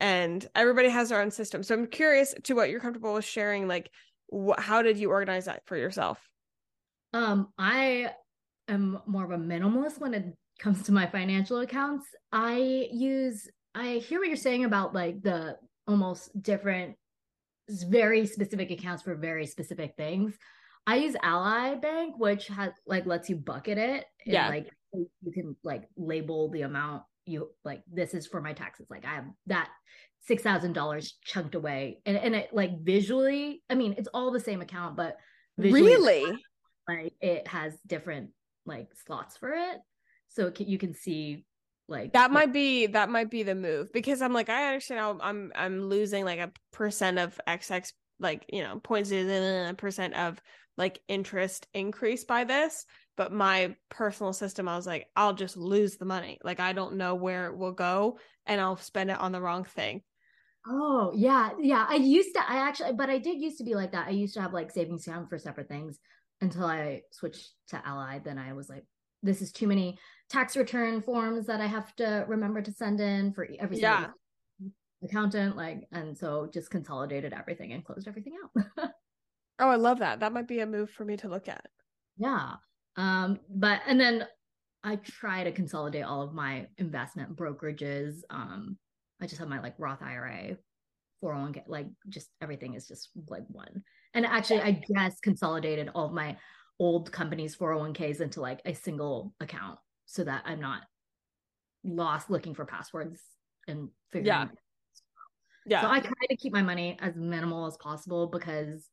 And 0.00 0.46
everybody 0.54 0.88
has 0.88 1.08
their 1.08 1.20
own 1.20 1.30
system. 1.30 1.62
So 1.62 1.74
i'm 1.74 1.86
curious 1.86 2.34
to 2.44 2.54
what 2.54 2.70
you're 2.70 2.80
comfortable 2.80 3.14
with 3.14 3.24
sharing 3.24 3.68
like 3.68 3.90
wh- 4.32 4.58
how 4.58 4.82
did 4.82 4.98
you 4.98 5.10
organize 5.10 5.46
that 5.46 5.62
for 5.66 5.76
yourself? 5.76 6.20
Um 7.12 7.48
i 7.56 8.10
am 8.68 9.00
more 9.06 9.24
of 9.24 9.30
a 9.30 9.38
minimalist 9.38 10.00
when 10.00 10.14
it 10.14 10.36
comes 10.58 10.82
to 10.82 10.92
my 10.92 11.06
financial 11.06 11.60
accounts 11.60 12.06
i 12.32 12.88
use 12.92 13.48
i 13.74 13.94
hear 13.94 14.18
what 14.18 14.28
you're 14.28 14.36
saying 14.36 14.64
about 14.64 14.94
like 14.94 15.22
the 15.22 15.56
almost 15.86 16.30
different 16.42 16.96
very 17.68 18.26
specific 18.26 18.70
accounts 18.70 19.02
for 19.02 19.14
very 19.14 19.46
specific 19.46 19.94
things. 19.96 20.34
I 20.86 20.96
use 20.96 21.16
ally 21.22 21.74
bank 21.74 22.14
which 22.16 22.46
has 22.48 22.72
like 22.86 23.04
lets 23.04 23.28
you 23.28 23.36
bucket 23.36 23.76
it 23.76 24.06
yeah. 24.24 24.48
like 24.48 24.70
you 24.94 25.32
can 25.32 25.54
like 25.62 25.86
label 25.96 26.50
the 26.50 26.62
amount 26.62 27.02
you 27.26 27.50
like 27.62 27.82
this 27.92 28.14
is 28.14 28.26
for 28.26 28.40
my 28.40 28.54
taxes. 28.54 28.86
Like 28.88 29.04
i 29.04 29.14
have 29.14 29.26
that 29.46 29.68
six 30.26 30.42
thousand 30.42 30.72
dollars 30.72 31.18
chunked 31.24 31.54
away. 31.54 32.00
And, 32.06 32.16
and 32.16 32.34
it 32.34 32.50
like 32.52 32.80
visually 32.80 33.62
i 33.68 33.74
mean 33.74 33.94
it's 33.98 34.08
all 34.14 34.30
the 34.30 34.40
same 34.40 34.62
account 34.62 34.96
but 34.96 35.16
really? 35.58 36.24
like 36.88 37.12
it 37.20 37.46
has 37.46 37.74
different 37.86 38.30
like 38.64 38.88
slots 39.06 39.36
for 39.36 39.52
it 39.52 39.78
so 40.28 40.52
you 40.58 40.78
can 40.78 40.94
see 40.94 41.44
like 41.88 42.12
that 42.12 42.30
might 42.30 42.52
be 42.52 42.86
that 42.86 43.08
might 43.08 43.30
be 43.30 43.42
the 43.42 43.54
move 43.54 43.92
because 43.92 44.20
i'm 44.20 44.32
like 44.32 44.50
i 44.50 44.68
understand 44.68 45.00
how 45.00 45.18
i'm 45.22 45.52
i'm 45.54 45.80
losing 45.82 46.24
like 46.24 46.38
a 46.38 46.52
percent 46.72 47.18
of 47.18 47.40
xx 47.48 47.92
like 48.20 48.44
you 48.52 48.62
know 48.62 48.78
points 48.80 49.10
uh, 49.12 49.72
percent 49.76 50.14
of 50.14 50.40
like 50.76 51.00
interest 51.08 51.66
increase 51.74 52.24
by 52.24 52.44
this 52.44 52.84
but 53.16 53.32
my 53.32 53.74
personal 53.88 54.32
system 54.32 54.68
i 54.68 54.76
was 54.76 54.86
like 54.86 55.06
i'll 55.16 55.34
just 55.34 55.56
lose 55.56 55.96
the 55.96 56.04
money. 56.04 56.38
Like 56.44 56.60
i 56.60 56.72
don't 56.72 56.96
know 56.96 57.14
where 57.14 57.46
it 57.46 57.56
will 57.56 57.72
go 57.72 58.18
and 58.46 58.60
i'll 58.60 58.76
spend 58.76 59.10
it 59.10 59.18
on 59.18 59.32
the 59.32 59.40
wrong 59.40 59.64
thing. 59.64 60.02
Oh 60.66 61.12
yeah 61.14 61.50
yeah 61.60 61.86
i 61.88 61.96
used 61.96 62.34
to 62.34 62.40
i 62.40 62.56
actually 62.56 62.92
but 62.92 63.10
i 63.10 63.18
did 63.18 63.40
used 63.40 63.58
to 63.58 63.64
be 63.64 63.74
like 63.74 63.92
that. 63.92 64.08
I 64.08 64.10
used 64.10 64.34
to 64.34 64.42
have 64.42 64.52
like 64.52 64.70
savings 64.70 65.06
account 65.06 65.28
for 65.28 65.38
separate 65.38 65.68
things 65.68 65.98
until 66.40 66.64
i 66.64 67.02
switched 67.10 67.50
to 67.68 67.82
ally 67.84 68.20
then 68.20 68.38
i 68.38 68.52
was 68.52 68.68
like 68.68 68.84
this 69.22 69.42
is 69.42 69.50
too 69.50 69.66
many 69.66 69.98
tax 70.30 70.56
return 70.56 71.00
forms 71.00 71.46
that 71.46 71.60
i 71.60 71.66
have 71.66 71.94
to 71.96 72.24
remember 72.28 72.60
to 72.60 72.72
send 72.72 73.00
in 73.00 73.32
for 73.32 73.48
every 73.58 73.78
yeah. 73.78 74.08
accountant 75.02 75.56
like 75.56 75.86
and 75.92 76.16
so 76.16 76.48
just 76.52 76.70
consolidated 76.70 77.32
everything 77.32 77.72
and 77.72 77.84
closed 77.84 78.08
everything 78.08 78.34
out. 78.42 78.90
Oh 79.58 79.68
i 79.68 79.76
love 79.76 79.98
that. 79.98 80.20
That 80.20 80.32
might 80.32 80.46
be 80.46 80.60
a 80.60 80.66
move 80.66 80.90
for 80.90 81.04
me 81.04 81.16
to 81.18 81.28
look 81.28 81.48
at. 81.48 81.66
Yeah. 82.16 82.54
Um, 82.96 83.40
but 83.50 83.80
and 83.86 84.00
then 84.00 84.26
I 84.84 84.96
try 84.96 85.44
to 85.44 85.52
consolidate 85.52 86.04
all 86.04 86.22
of 86.22 86.32
my 86.32 86.66
investment 86.78 87.36
brokerages. 87.36 88.20
Um, 88.30 88.76
I 89.20 89.26
just 89.26 89.38
have 89.38 89.48
my 89.48 89.60
like 89.60 89.74
Roth 89.78 90.02
IRA, 90.02 90.56
401k, 91.22 91.62
like 91.66 91.88
just 92.08 92.28
everything 92.40 92.74
is 92.74 92.86
just 92.86 93.10
like 93.28 93.44
one. 93.48 93.82
And 94.14 94.24
actually, 94.24 94.60
I 94.60 94.80
just 94.94 95.22
consolidated 95.22 95.90
all 95.94 96.06
of 96.06 96.12
my 96.12 96.36
old 96.78 97.10
companies' 97.10 97.56
401ks 97.56 98.20
into 98.20 98.40
like 98.40 98.60
a 98.64 98.74
single 98.74 99.34
account 99.40 99.78
so 100.08 100.24
that 100.24 100.42
I'm 100.46 100.58
not 100.58 100.82
lost 101.84 102.30
looking 102.30 102.54
for 102.54 102.64
passwords 102.64 103.20
and 103.68 103.90
figuring 104.10 104.26
yeah. 104.26 104.46
Yeah. 105.66 105.82
So 105.82 105.90
I 105.90 106.00
try 106.00 106.26
to 106.30 106.36
keep 106.36 106.54
my 106.54 106.62
money 106.62 106.96
as 107.00 107.14
minimal 107.14 107.66
as 107.66 107.76
possible 107.76 108.26
because 108.26 108.88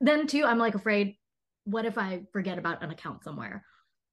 then 0.00 0.26
too, 0.26 0.44
I'm 0.44 0.58
like 0.58 0.74
afraid 0.74 1.16
what 1.64 1.86
if 1.86 1.96
I 1.96 2.22
forget 2.32 2.58
about 2.58 2.82
an 2.82 2.90
account 2.90 3.24
somewhere? 3.24 3.64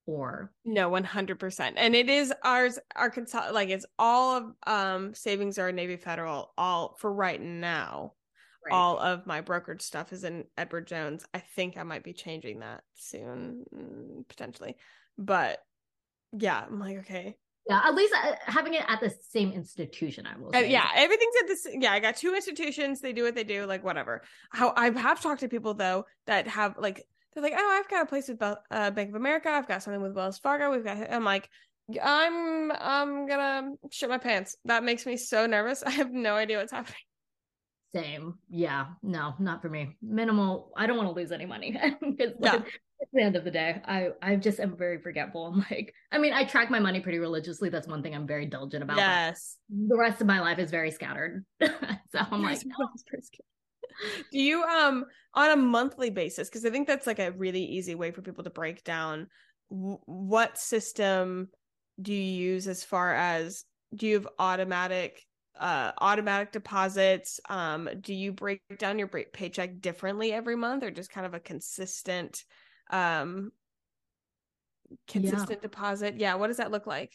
Or 0.06 0.54
no, 0.64 0.88
one 0.88 1.04
hundred 1.04 1.38
percent. 1.38 1.76
And 1.78 1.94
it 1.94 2.10
is 2.10 2.34
ours, 2.44 2.80
Arkansas, 2.96 3.50
like 3.52 3.68
it's 3.68 3.86
all 4.00 4.38
of 4.38 4.54
um 4.66 5.14
savings 5.14 5.60
are 5.60 5.72
Navy 5.74 5.98
Federal, 5.98 6.54
all 6.58 6.96
for 6.98 7.12
right 7.12 7.42
now. 7.42 8.14
Right. 8.66 8.74
All 8.74 8.98
of 9.00 9.28
my 9.28 9.42
brokerage 9.42 9.82
stuff 9.82 10.14
is 10.14 10.24
in 10.24 10.46
Edward 10.58 10.88
Jones. 10.88 11.26
I 11.34 11.40
think 11.40 11.78
I 11.78 11.84
might 11.84 12.04
be 12.04 12.14
changing 12.14 12.60
that 12.60 12.84
soon, 12.96 13.66
mm, 13.74 14.28
potentially. 14.30 14.78
But 15.18 15.60
yeah, 16.34 16.64
I'm 16.66 16.80
like, 16.80 16.98
okay, 17.00 17.36
yeah 17.70 17.82
at 17.86 17.96
least 17.96 18.14
uh, 18.16 18.34
having 18.42 18.74
it 18.74 18.84
at 18.88 19.02
the 19.02 19.14
same 19.30 19.52
institution 19.52 20.26
i 20.26 20.38
will 20.40 20.56
uh, 20.56 20.60
yeah 20.60 20.88
everything's 20.96 21.36
at 21.42 21.48
this 21.48 21.68
yeah 21.82 21.92
i 21.92 22.00
got 22.00 22.16
two 22.16 22.34
institutions 22.34 23.02
they 23.02 23.12
do 23.12 23.24
what 23.24 23.36
they 23.36 23.44
do 23.44 23.66
like 23.66 23.84
whatever 23.84 24.24
how 24.52 24.72
i 24.78 24.90
have 24.92 25.22
talked 25.22 25.42
to 25.42 25.50
people 25.50 25.74
though 25.74 26.06
that 26.28 26.48
have 26.48 26.76
like 26.78 27.06
they're 27.38 27.52
like, 27.52 27.54
oh, 27.56 27.78
I've 27.80 27.88
got 27.88 28.02
a 28.02 28.06
place 28.08 28.30
with 28.30 28.42
uh, 28.42 28.90
Bank 28.90 29.10
of 29.10 29.16
America. 29.16 29.50
I've 29.50 29.68
got 29.68 29.84
something 29.84 30.02
with 30.02 30.14
Wells 30.14 30.40
Fargo. 30.40 30.72
We've 30.72 30.84
got. 30.84 30.98
I'm 31.12 31.24
like, 31.24 31.48
I'm 32.02 32.72
I'm 32.72 33.28
gonna 33.28 33.74
shit 33.92 34.10
my 34.10 34.18
pants. 34.18 34.56
That 34.66 34.84
makes 34.84 35.06
me 35.06 35.18
so 35.18 35.46
nervous. 35.46 35.84
I 35.86 35.92
have 35.92 36.12
no 36.12 36.34
idea 36.34 36.58
what's 36.58 36.72
happening. 36.72 36.98
Same. 37.94 38.36
Yeah. 38.50 38.88
No, 39.02 39.34
not 39.40 39.62
for 39.62 39.70
me. 39.70 39.96
Minimal. 40.02 40.72
I 40.76 40.88
don't 40.88 40.98
want 40.98 41.10
to 41.10 41.14
lose 41.14 41.32
any 41.32 41.46
money 41.46 41.72
because 42.02 42.34
yeah. 42.42 42.56
at 42.56 43.08
the 43.14 43.22
end 43.22 43.36
of 43.36 43.44
the 43.44 43.52
day, 43.52 43.82
I 43.86 44.10
I 44.22 44.36
just 44.36 44.60
am 44.60 44.76
very 44.78 45.00
forgetful. 45.00 45.46
I'm 45.46 45.66
like, 45.72 45.94
I 46.12 46.18
mean, 46.18 46.34
I 46.34 46.44
track 46.44 46.70
my 46.70 46.80
money 46.80 47.00
pretty 47.00 47.20
religiously. 47.20 47.70
That's 47.70 47.88
one 47.88 48.04
thing 48.04 48.14
I'm 48.14 48.28
very 48.28 48.46
diligent 48.46 48.84
about. 48.84 48.98
Yes. 48.98 49.58
The 49.70 49.98
rest 49.98 50.22
of 50.22 50.28
my 50.28 50.42
life 50.42 50.60
is 50.60 50.70
very 50.70 50.92
scattered. 50.92 51.46
so 51.64 51.70
I'm 52.14 52.44
like, 52.44 52.60
no 52.66 52.88
do 54.32 54.40
you 54.40 54.64
um 54.64 55.06
on 55.34 55.52
a 55.52 55.56
monthly 55.56 56.10
basis 56.10 56.50
because 56.50 56.66
i 56.66 56.70
think 56.70 56.88
that's 56.88 57.08
like 57.08 57.20
a 57.20 57.32
really 57.32 57.64
easy 57.64 57.96
way 57.96 58.12
for 58.12 58.22
people 58.22 58.44
to 58.44 58.50
break 58.50 58.84
down 58.84 59.28
w- 59.72 60.00
what 60.06 60.58
system 60.58 61.50
do 62.02 62.14
you 62.14 62.52
use 62.52 62.68
as 62.68 62.84
far 62.84 63.14
as 63.16 63.66
do 63.96 64.08
you 64.08 64.16
have 64.16 64.28
automatic 64.40 65.24
uh 65.60 65.92
automatic 66.00 66.52
deposits 66.52 67.40
um 67.50 67.90
do 68.02 68.14
you 68.14 68.32
break 68.32 68.62
down 68.78 68.98
your 68.98 69.08
break 69.08 69.34
paycheck 69.34 69.80
differently 69.82 70.32
every 70.32 70.56
month 70.56 70.84
or 70.84 70.92
just 70.92 71.12
kind 71.12 71.26
of 71.26 71.34
a 71.34 71.40
consistent 71.40 72.44
um 72.92 73.52
consistent 75.08 75.50
yeah. 75.50 75.62
deposit 75.62 76.16
yeah 76.18 76.36
what 76.36 76.48
does 76.48 76.58
that 76.58 76.72
look 76.72 76.88
like 76.88 77.14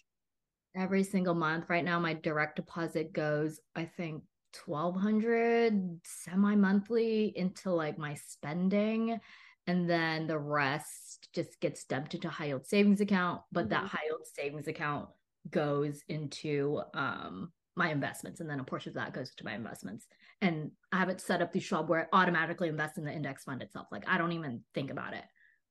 every 0.77 1.03
single 1.03 1.35
month 1.35 1.69
right 1.69 1.85
now 1.85 1.99
my 1.99 2.15
direct 2.15 2.57
deposit 2.57 3.13
goes 3.13 3.61
i 3.77 3.85
think 3.85 4.23
1200 4.67 6.01
semi 6.05 6.55
monthly 6.55 7.33
into 7.37 7.71
like 7.71 7.99
my 7.99 8.15
spending 8.15 9.19
and 9.67 9.89
then 9.89 10.27
the 10.27 10.39
rest 10.39 11.29
just 11.35 11.61
gets 11.61 11.85
dumped 11.85 12.15
into 12.15 12.29
high 12.29 12.47
yield 12.47 12.67
savings 12.67 13.01
account 13.01 13.41
but 13.53 13.63
mm-hmm. 13.63 13.71
that 13.71 13.87
high 13.87 14.05
yield 14.07 14.27
savings 14.35 14.69
account 14.69 15.09
goes 15.51 16.03
into 16.09 16.81
um 16.95 17.51
my 17.77 17.91
investments 17.91 18.41
and 18.41 18.49
then 18.51 18.61
a 18.61 18.65
portion 18.65 18.91
of 18.91 18.95
that 18.95 19.15
goes 19.15 19.35
to 19.35 19.45
my 19.45 19.55
investments 19.55 20.07
and 20.43 20.71
i 20.93 20.99
have 20.99 21.09
it 21.09 21.21
set 21.21 21.41
up 21.41 21.53
through 21.53 21.61
schwab 21.61 21.89
where 21.89 22.01
it 22.01 22.09
automatically 22.13 22.69
invests 22.69 22.99
in 22.99 23.05
the 23.05 23.13
index 23.13 23.45
fund 23.45 23.63
itself 23.63 23.87
like 23.91 24.05
i 24.07 24.19
don't 24.19 24.33
even 24.33 24.61
think 24.75 24.91
about 24.91 25.15
it 25.15 25.25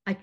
i 0.08 0.18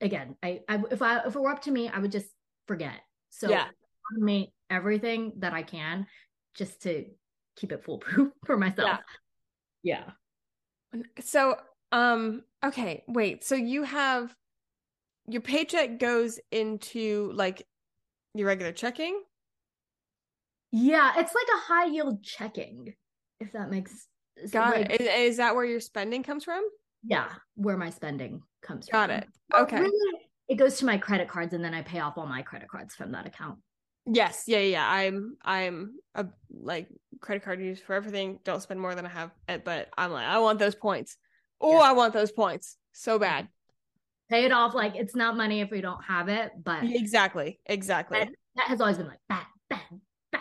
again 0.00 0.36
i, 0.42 0.60
I 0.68 0.82
if 0.90 1.02
i 1.02 1.18
if 1.18 1.34
it 1.34 1.40
were 1.40 1.50
up 1.50 1.62
to 1.62 1.70
me 1.70 1.88
i 1.88 1.98
would 1.98 2.12
just 2.12 2.28
forget 2.68 3.00
so 3.30 3.50
yeah 3.50 3.66
automate 4.12 4.52
everything 4.70 5.32
that 5.38 5.52
i 5.52 5.62
can 5.62 6.06
just 6.54 6.82
to 6.82 7.04
keep 7.56 7.72
it 7.72 7.84
foolproof 7.84 8.32
for 8.46 8.56
myself. 8.56 9.00
Yeah. 9.82 10.04
yeah. 10.94 11.02
So, 11.20 11.56
um, 11.92 12.42
okay, 12.64 13.04
wait. 13.08 13.44
So 13.44 13.54
you 13.54 13.82
have 13.82 14.34
your 15.26 15.42
paycheck 15.42 15.98
goes 15.98 16.38
into 16.50 17.32
like 17.34 17.66
your 18.34 18.46
regular 18.46 18.72
checking? 18.72 19.20
Yeah, 20.76 21.12
it's 21.16 21.32
like 21.34 21.46
a 21.54 21.72
high 21.72 21.84
yield 21.86 22.24
checking, 22.24 22.94
if 23.38 23.52
that 23.52 23.70
makes 23.70 24.08
Got 24.50 24.76
like, 24.76 24.90
it. 24.92 25.00
Is, 25.00 25.08
is 25.32 25.36
that 25.36 25.54
where 25.54 25.64
your 25.64 25.80
spending 25.80 26.22
comes 26.24 26.42
from? 26.44 26.64
yeah, 27.06 27.28
where 27.54 27.76
my 27.76 27.90
spending 27.90 28.42
comes 28.62 28.88
Got 28.88 29.10
from. 29.10 29.18
it. 29.18 29.28
But 29.50 29.60
Okay. 29.62 29.78
really, 29.78 30.20
it 30.48 30.56
goes 30.56 30.78
to 30.78 30.86
my 30.86 30.98
credit 30.98 31.28
cards 31.28 31.54
and 31.54 31.64
then 31.64 31.74
I 31.74 31.82
pay 31.82 32.00
off 32.00 32.18
all 32.18 32.26
my 32.26 32.42
credit 32.42 32.68
cards 32.68 32.94
from 32.94 33.12
that 33.12 33.26
account. 33.26 33.58
Yes, 34.06 34.44
yeah, 34.46 34.58
yeah. 34.58 34.64
yeah. 34.64 34.88
I'm 34.90 35.36
I'm 35.42 35.94
a 36.14 36.26
like 36.50 36.88
credit 37.20 37.44
card 37.44 37.60
use 37.60 37.80
for 37.80 37.94
everything. 37.94 38.40
Don't 38.44 38.60
spend 38.60 38.80
more 38.80 38.94
than 38.94 39.06
I 39.06 39.10
have, 39.10 39.30
eh, 39.48 39.58
but 39.64 39.88
I'm 39.96 40.10
like 40.10 40.26
I 40.26 40.38
want 40.38 40.58
those 40.58 40.74
points. 40.74 41.16
Oh, 41.60 41.78
Yeah. 41.78 41.84
I 41.84 41.92
want 41.92 42.12
those 42.12 42.32
points 42.32 42.76
so 42.92 43.18
bad. 43.18 43.48
Pay 44.28 44.44
it 44.44 44.52
off 44.52 44.74
like 44.74 44.96
it's 44.96 45.14
not 45.14 45.36
money 45.36 45.60
if 45.60 45.70
we 45.70 45.80
don't 45.80 46.02
have 46.04 46.28
it, 46.28 46.52
but 46.62 46.82
Exactly, 46.84 47.60
exactly. 47.66 48.18
that, 48.18 48.28
that 48.56 48.66
has 48.68 48.80
always 48.80 48.96
been 48.98 49.06
like 49.06 49.20
bad, 49.28 49.46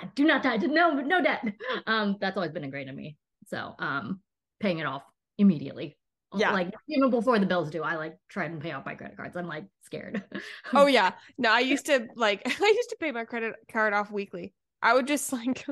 bad. 0.04 0.16
Do 0.16 0.26
not 0.26 0.44
die. 0.44 0.58
No, 0.58 0.92
no 0.94 1.22
debt. 1.22 1.44
Um, 1.88 2.18
that's 2.20 2.38
always 2.38 2.52
been 2.52 2.64
ingrained 2.64 2.90
in 2.90 2.96
me. 2.96 3.18
So, 3.48 3.76
um, 3.80 4.22
paying 4.60 4.80
it 4.80 4.86
off 4.86 5.04
immediately. 5.38 5.98
Yeah. 6.36 6.52
Like 6.52 6.74
even 6.88 7.10
before 7.10 7.38
the 7.38 7.46
bills 7.46 7.70
due, 7.70 7.84
I 7.84 7.96
like 7.96 8.18
try 8.28 8.46
and 8.46 8.60
pay 8.60 8.72
off 8.72 8.86
my 8.86 8.96
credit 8.96 9.18
cards. 9.18 9.36
I'm 9.38 9.48
like 9.48 9.66
scared. 9.84 10.24
Oh 10.74 10.88
yeah. 10.88 11.12
No, 11.38 11.52
I 11.52 11.60
used 11.60 11.86
to 11.88 12.08
like 12.16 12.42
I 12.46 12.74
used 12.76 12.90
to 12.90 12.98
pay 13.00 13.12
my 13.12 13.26
credit 13.26 13.56
card 13.72 13.94
off 13.94 14.12
weekly. 14.12 14.54
I 14.82 14.94
would 14.94 15.08
just 15.08 15.32
like 15.32 15.66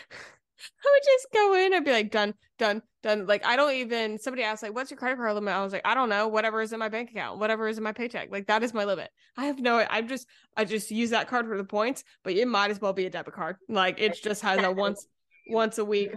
I 0.84 0.90
would 0.92 1.02
just 1.04 1.26
go 1.32 1.54
in 1.54 1.74
and 1.74 1.84
be 1.84 1.92
like 1.92 2.10
done, 2.10 2.34
done, 2.58 2.82
done. 3.02 3.26
Like 3.26 3.44
I 3.44 3.56
don't 3.56 3.74
even 3.74 4.18
somebody 4.18 4.42
asked 4.42 4.62
like 4.62 4.74
what's 4.74 4.90
your 4.90 4.98
credit 4.98 5.16
card 5.16 5.34
limit? 5.34 5.54
I 5.54 5.62
was 5.62 5.72
like, 5.72 5.82
I 5.84 5.94
don't 5.94 6.08
know, 6.08 6.28
whatever 6.28 6.60
is 6.60 6.72
in 6.72 6.78
my 6.78 6.88
bank 6.88 7.10
account, 7.10 7.38
whatever 7.38 7.68
is 7.68 7.78
in 7.78 7.84
my 7.84 7.92
paycheck. 7.92 8.30
Like 8.30 8.46
that 8.46 8.62
is 8.62 8.72
my 8.74 8.84
limit. 8.84 9.10
I 9.36 9.46
have 9.46 9.58
no 9.58 9.84
I'm 9.88 10.08
just 10.08 10.26
I 10.56 10.64
just 10.64 10.90
use 10.90 11.10
that 11.10 11.28
card 11.28 11.46
for 11.46 11.56
the 11.56 11.64
points, 11.64 12.04
but 12.24 12.32
it 12.34 12.48
might 12.48 12.70
as 12.70 12.80
well 12.80 12.92
be 12.92 13.06
a 13.06 13.10
debit 13.10 13.34
card. 13.34 13.56
Like 13.68 14.00
it 14.00 14.20
just 14.22 14.42
has 14.42 14.62
a 14.62 14.72
once 14.72 15.06
once 15.48 15.78
a 15.78 15.84
week, 15.84 16.12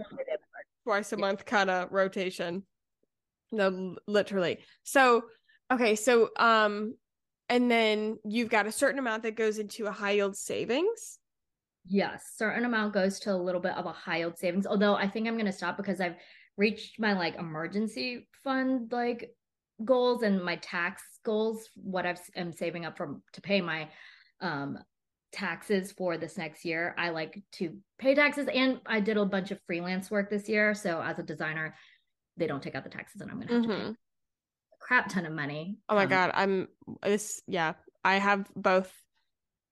twice 0.84 1.12
a 1.12 1.16
month 1.16 1.44
kind 1.44 1.70
of 1.70 1.92
rotation. 1.92 2.64
No, 3.52 3.96
literally. 4.06 4.58
So, 4.84 5.24
okay, 5.70 5.96
so 5.96 6.30
um 6.36 6.94
and 7.48 7.70
then 7.70 8.18
you've 8.24 8.48
got 8.48 8.66
a 8.66 8.72
certain 8.72 8.98
amount 8.98 9.24
that 9.24 9.36
goes 9.36 9.58
into 9.58 9.86
a 9.86 9.92
high 9.92 10.12
yield 10.12 10.36
savings. 10.36 11.18
Yes, 11.86 12.34
certain 12.36 12.64
amount 12.64 12.94
goes 12.94 13.18
to 13.20 13.32
a 13.32 13.36
little 13.36 13.60
bit 13.60 13.76
of 13.76 13.86
a 13.86 13.92
high 13.92 14.18
yield 14.18 14.38
savings. 14.38 14.66
Although 14.66 14.94
I 14.94 15.08
think 15.08 15.26
I'm 15.26 15.34
going 15.34 15.46
to 15.46 15.52
stop 15.52 15.76
because 15.76 16.00
I've 16.00 16.16
reached 16.56 17.00
my 17.00 17.14
like 17.14 17.36
emergency 17.36 18.28
fund 18.44 18.92
like 18.92 19.34
goals 19.84 20.22
and 20.22 20.44
my 20.44 20.56
tax 20.56 21.02
goals. 21.24 21.70
What 21.74 22.06
I've 22.06 22.20
am 22.36 22.52
saving 22.52 22.84
up 22.84 22.96
from 22.96 23.22
to 23.32 23.40
pay 23.40 23.60
my 23.60 23.88
um 24.40 24.78
taxes 25.32 25.92
for 25.92 26.18
this 26.18 26.36
next 26.36 26.64
year. 26.64 26.94
I 26.98 27.10
like 27.10 27.42
to 27.52 27.78
pay 27.98 28.14
taxes, 28.14 28.48
and 28.52 28.80
I 28.86 29.00
did 29.00 29.16
a 29.16 29.24
bunch 29.24 29.50
of 29.50 29.60
freelance 29.66 30.10
work 30.10 30.28
this 30.28 30.48
year. 30.48 30.74
So 30.74 31.00
as 31.00 31.18
a 31.18 31.22
designer, 31.22 31.74
they 32.36 32.46
don't 32.46 32.62
take 32.62 32.74
out 32.74 32.84
the 32.84 32.90
taxes, 32.90 33.20
and 33.20 33.30
I'm 33.30 33.36
going 33.36 33.48
to 33.48 33.54
have 33.54 33.62
to 33.62 33.68
pay 33.68 33.74
Mhm. 33.74 33.90
a 33.90 33.96
crap 34.80 35.08
ton 35.08 35.26
of 35.26 35.32
money. 35.32 35.78
Oh 35.88 35.94
my 35.94 36.02
um, 36.02 36.08
god, 36.08 36.30
I'm 36.34 36.68
this 37.02 37.40
yeah, 37.46 37.74
I 38.04 38.16
have 38.16 38.50
both 38.54 38.92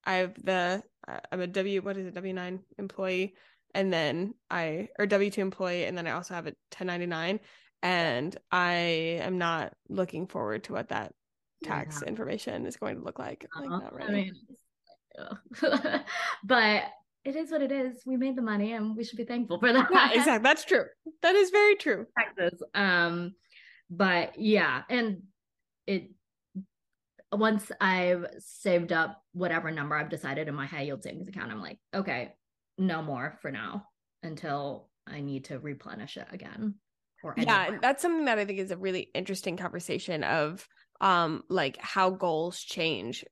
I 0.08 0.14
have 0.14 0.34
the 0.42 0.82
uh, 1.06 1.20
I'm 1.30 1.40
a 1.40 1.46
W 1.46 1.82
what 1.82 1.96
is 1.98 2.06
it 2.06 2.14
W9 2.14 2.60
employee 2.78 3.34
and 3.74 3.92
then 3.92 4.34
I 4.50 4.88
or 4.98 5.06
W2 5.06 5.38
employee 5.38 5.84
and 5.84 5.96
then 5.96 6.06
I 6.06 6.12
also 6.12 6.34
have 6.34 6.46
a 6.46 6.56
1099 6.72 7.40
and 7.82 8.36
I 8.50 8.72
am 9.20 9.38
not 9.38 9.74
looking 9.88 10.26
forward 10.26 10.64
to 10.64 10.72
what 10.72 10.88
that 10.88 11.12
tax 11.62 12.02
Yeah. 12.02 12.08
information 12.08 12.66
is 12.66 12.76
going 12.76 12.96
to 12.96 13.02
look 13.04 13.18
like. 13.18 13.46
Like 13.54 13.70
Uh, 13.70 13.78
not 13.78 13.92
I 13.92 14.06
really. 14.06 14.12
mean, 14.14 14.34
but 16.44 16.84
it 17.24 17.36
is 17.36 17.50
what 17.50 17.62
it 17.62 17.70
is. 17.72 18.02
We 18.06 18.16
made 18.16 18.36
the 18.36 18.42
money, 18.42 18.72
and 18.72 18.96
we 18.96 19.04
should 19.04 19.18
be 19.18 19.24
thankful 19.24 19.60
for 19.60 19.72
that. 19.72 19.88
yeah, 19.90 20.10
exactly. 20.12 20.42
That's 20.42 20.64
true. 20.64 20.86
That 21.22 21.34
is 21.34 21.50
very 21.50 21.76
true. 21.76 22.06
Taxes. 22.18 22.62
Um, 22.74 23.34
but 23.90 24.38
yeah, 24.38 24.82
and 24.88 25.22
it 25.86 26.10
once 27.32 27.70
I've 27.80 28.26
saved 28.38 28.92
up 28.92 29.22
whatever 29.32 29.70
number 29.70 29.94
I've 29.94 30.08
decided 30.08 30.48
in 30.48 30.54
my 30.54 30.66
high 30.66 30.82
yield 30.82 31.02
savings 31.02 31.28
account, 31.28 31.52
I'm 31.52 31.60
like, 31.60 31.78
okay, 31.94 32.34
no 32.78 33.02
more 33.02 33.38
for 33.42 33.50
now 33.50 33.84
until 34.22 34.88
I 35.06 35.20
need 35.20 35.46
to 35.46 35.58
replenish 35.58 36.16
it 36.16 36.26
again. 36.30 36.76
Or 37.22 37.34
yeah 37.36 37.78
that's 37.82 38.00
something 38.00 38.26
that 38.26 38.38
i 38.38 38.44
think 38.44 38.60
is 38.60 38.70
a 38.70 38.76
really 38.76 39.10
interesting 39.12 39.56
conversation 39.56 40.22
of 40.22 40.68
um 41.00 41.42
like 41.48 41.76
how 41.80 42.10
goals 42.10 42.60
change 42.60 43.24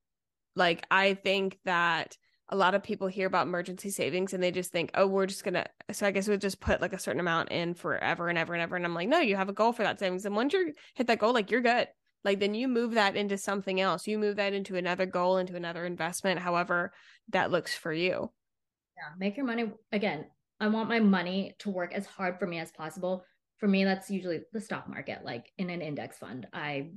like 0.56 0.84
i 0.90 1.14
think 1.14 1.58
that 1.64 2.16
a 2.48 2.56
lot 2.56 2.74
of 2.74 2.82
people 2.82 3.06
hear 3.06 3.26
about 3.26 3.46
emergency 3.46 3.90
savings 3.90 4.32
and 4.32 4.42
they 4.42 4.50
just 4.50 4.72
think 4.72 4.90
oh 4.94 5.06
we're 5.06 5.26
just 5.26 5.44
gonna 5.44 5.64
so 5.92 6.04
i 6.04 6.10
guess 6.10 6.26
we'll 6.26 6.36
just 6.36 6.60
put 6.60 6.80
like 6.80 6.92
a 6.92 6.98
certain 6.98 7.20
amount 7.20 7.50
in 7.52 7.74
forever 7.74 8.28
and 8.28 8.38
ever 8.38 8.54
and 8.54 8.62
ever 8.62 8.74
and 8.74 8.84
i'm 8.84 8.94
like 8.94 9.08
no 9.08 9.20
you 9.20 9.36
have 9.36 9.48
a 9.48 9.52
goal 9.52 9.72
for 9.72 9.84
that 9.84 10.00
savings 10.00 10.24
and 10.26 10.34
once 10.34 10.52
you 10.52 10.72
hit 10.94 11.06
that 11.06 11.20
goal 11.20 11.32
like 11.32 11.52
you're 11.52 11.60
good 11.60 11.86
like 12.26 12.40
then 12.40 12.54
you 12.54 12.68
move 12.68 12.92
that 12.92 13.16
into 13.16 13.38
something 13.38 13.80
else 13.80 14.06
you 14.06 14.18
move 14.18 14.36
that 14.36 14.52
into 14.52 14.76
another 14.76 15.06
goal 15.06 15.38
into 15.38 15.56
another 15.56 15.86
investment 15.86 16.40
however 16.40 16.92
that 17.30 17.50
looks 17.50 17.74
for 17.74 17.92
you 17.92 18.30
Yeah, 18.96 19.14
make 19.18 19.36
your 19.36 19.46
money 19.46 19.72
again. 19.92 20.26
I 20.60 20.68
want 20.68 20.88
my 20.88 21.00
money 21.00 21.54
to 21.60 21.70
work 21.70 21.92
as 21.92 22.06
hard 22.06 22.38
for 22.38 22.46
me 22.46 22.58
as 22.58 22.72
possible. 22.72 23.24
For 23.58 23.68
me, 23.68 23.84
that's 23.84 24.10
usually 24.10 24.40
the 24.52 24.60
stock 24.60 24.88
market. 24.88 25.24
Like 25.24 25.52
in 25.58 25.70
an 25.70 25.82
index 25.82 26.18
fund, 26.18 26.46
I 26.52 26.90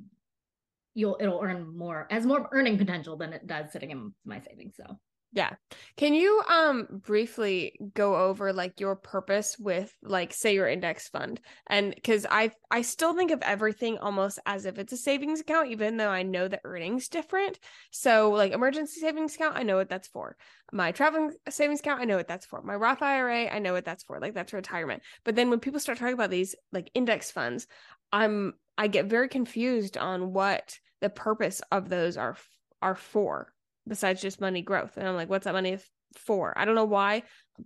you'll 0.94 1.18
it'll 1.20 1.42
earn 1.42 1.78
more 1.78 2.08
as 2.10 2.26
more 2.26 2.50
earning 2.52 2.78
potential 2.78 3.18
than 3.18 3.34
it 3.34 3.48
does 3.48 3.72
sitting 3.72 3.92
in 3.92 4.14
my 4.26 4.40
savings. 4.40 4.76
So 4.76 4.86
Yeah. 5.32 5.52
Can 5.96 6.16
you 6.16 6.42
um 6.50 6.88
briefly 6.90 7.80
go 7.94 8.16
over 8.16 8.52
like 8.52 8.80
your 8.80 8.96
purpose 8.96 9.58
with 9.60 9.96
like 10.02 10.34
say 10.34 10.56
your 10.56 10.68
index 10.68 11.08
fund? 11.08 11.40
And 11.68 11.96
cuz 12.04 12.26
I 12.30 12.52
I 12.72 12.82
still 12.82 13.14
think 13.14 13.30
of 13.30 13.42
everything 13.44 14.00
almost 14.00 14.40
as 14.48 14.66
if 14.66 14.80
it's 14.80 14.94
a 14.94 14.98
savings 14.98 15.42
account 15.42 15.70
even 15.70 15.98
though 15.98 16.10
I 16.10 16.24
know 16.24 16.48
the 16.48 16.60
earnings 16.64 17.10
different. 17.10 17.60
So 17.92 18.32
like 18.32 18.54
emergency 18.54 19.00
savings 19.02 19.36
account, 19.36 19.56
I 19.56 19.62
know 19.62 19.76
what 19.78 19.90
that's 19.90 20.08
for. 20.08 20.36
My 20.72 20.92
traveling 20.92 21.34
savings 21.48 21.82
account, 21.82 22.02
I 22.02 22.06
know 22.06 22.18
what 22.18 22.28
that's 22.28 22.48
for. 22.48 22.64
My 22.64 22.76
Roth 22.76 23.04
IRA, 23.04 23.50
I 23.50 23.60
know 23.60 23.74
what 23.74 23.86
that's 23.86 24.04
for. 24.04 24.20
Like 24.20 24.34
that's 24.34 24.52
retirement. 24.54 25.04
But 25.24 25.36
then 25.36 25.52
when 25.52 25.60
people 25.60 25.80
start 25.80 26.00
talking 26.00 26.16
about 26.16 26.32
these 26.32 26.56
like 26.72 26.90
index 26.96 27.30
funds, 27.30 27.68
I'm 28.12 28.56
I 28.80 28.88
get 28.88 29.06
very 29.06 29.30
confused 29.30 29.96
on 29.96 30.34
what 30.34 30.80
the 31.02 31.10
purpose 31.12 31.62
of 31.72 31.88
those 31.88 32.18
are 32.18 32.36
are 32.82 32.96
for 32.96 33.54
besides 33.90 34.22
just 34.22 34.40
money 34.40 34.62
growth. 34.62 34.96
And 34.96 35.08
I'm 35.08 35.16
like, 35.16 35.30
what's 35.30 35.46
that 35.46 35.54
money 35.54 35.78
for? 36.16 36.58
I 36.58 36.64
don't 36.64 36.76
know 36.76 36.86
why. 36.86 37.24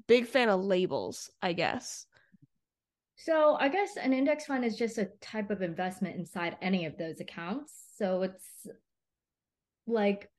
Big 0.08 0.26
fan 0.26 0.50
of 0.50 0.62
labels, 0.62 1.30
I 1.42 1.54
guess. 1.54 2.08
So 3.16 3.56
I 3.60 3.70
guess 3.70 3.96
an 3.96 4.12
index 4.12 4.46
fund 4.46 4.66
is 4.66 4.76
just 4.76 4.98
a 4.98 5.10
type 5.22 5.52
of 5.52 5.62
investment 5.62 6.16
inside 6.16 6.58
any 6.62 6.86
of 6.86 6.98
those 6.98 7.20
accounts. 7.20 7.74
So 7.98 8.24
it's 8.24 8.68
like 9.86 10.30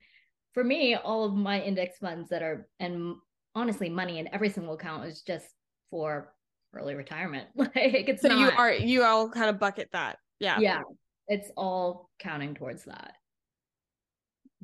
for 0.53 0.63
me, 0.63 0.95
all 0.95 1.23
of 1.23 1.33
my 1.33 1.61
index 1.61 1.97
funds 1.99 2.29
that 2.29 2.41
are 2.41 2.67
and 2.79 3.15
honestly 3.55 3.89
money 3.89 4.19
in 4.19 4.33
every 4.33 4.49
single 4.49 4.73
account 4.73 5.05
is 5.05 5.21
just 5.21 5.47
for 5.89 6.33
early 6.73 6.95
retirement. 6.95 7.47
Like 7.55 7.71
it's 7.75 8.21
So 8.21 8.27
not 8.27 8.39
you 8.39 8.57
are 8.57 8.73
you 8.73 9.03
all 9.03 9.29
kind 9.29 9.49
of 9.49 9.59
bucket 9.59 9.89
that. 9.93 10.17
Yeah. 10.39 10.59
yeah, 10.59 10.81
it's 11.27 11.49
all 11.55 12.09
counting 12.19 12.55
towards 12.55 12.83
that. 12.85 13.13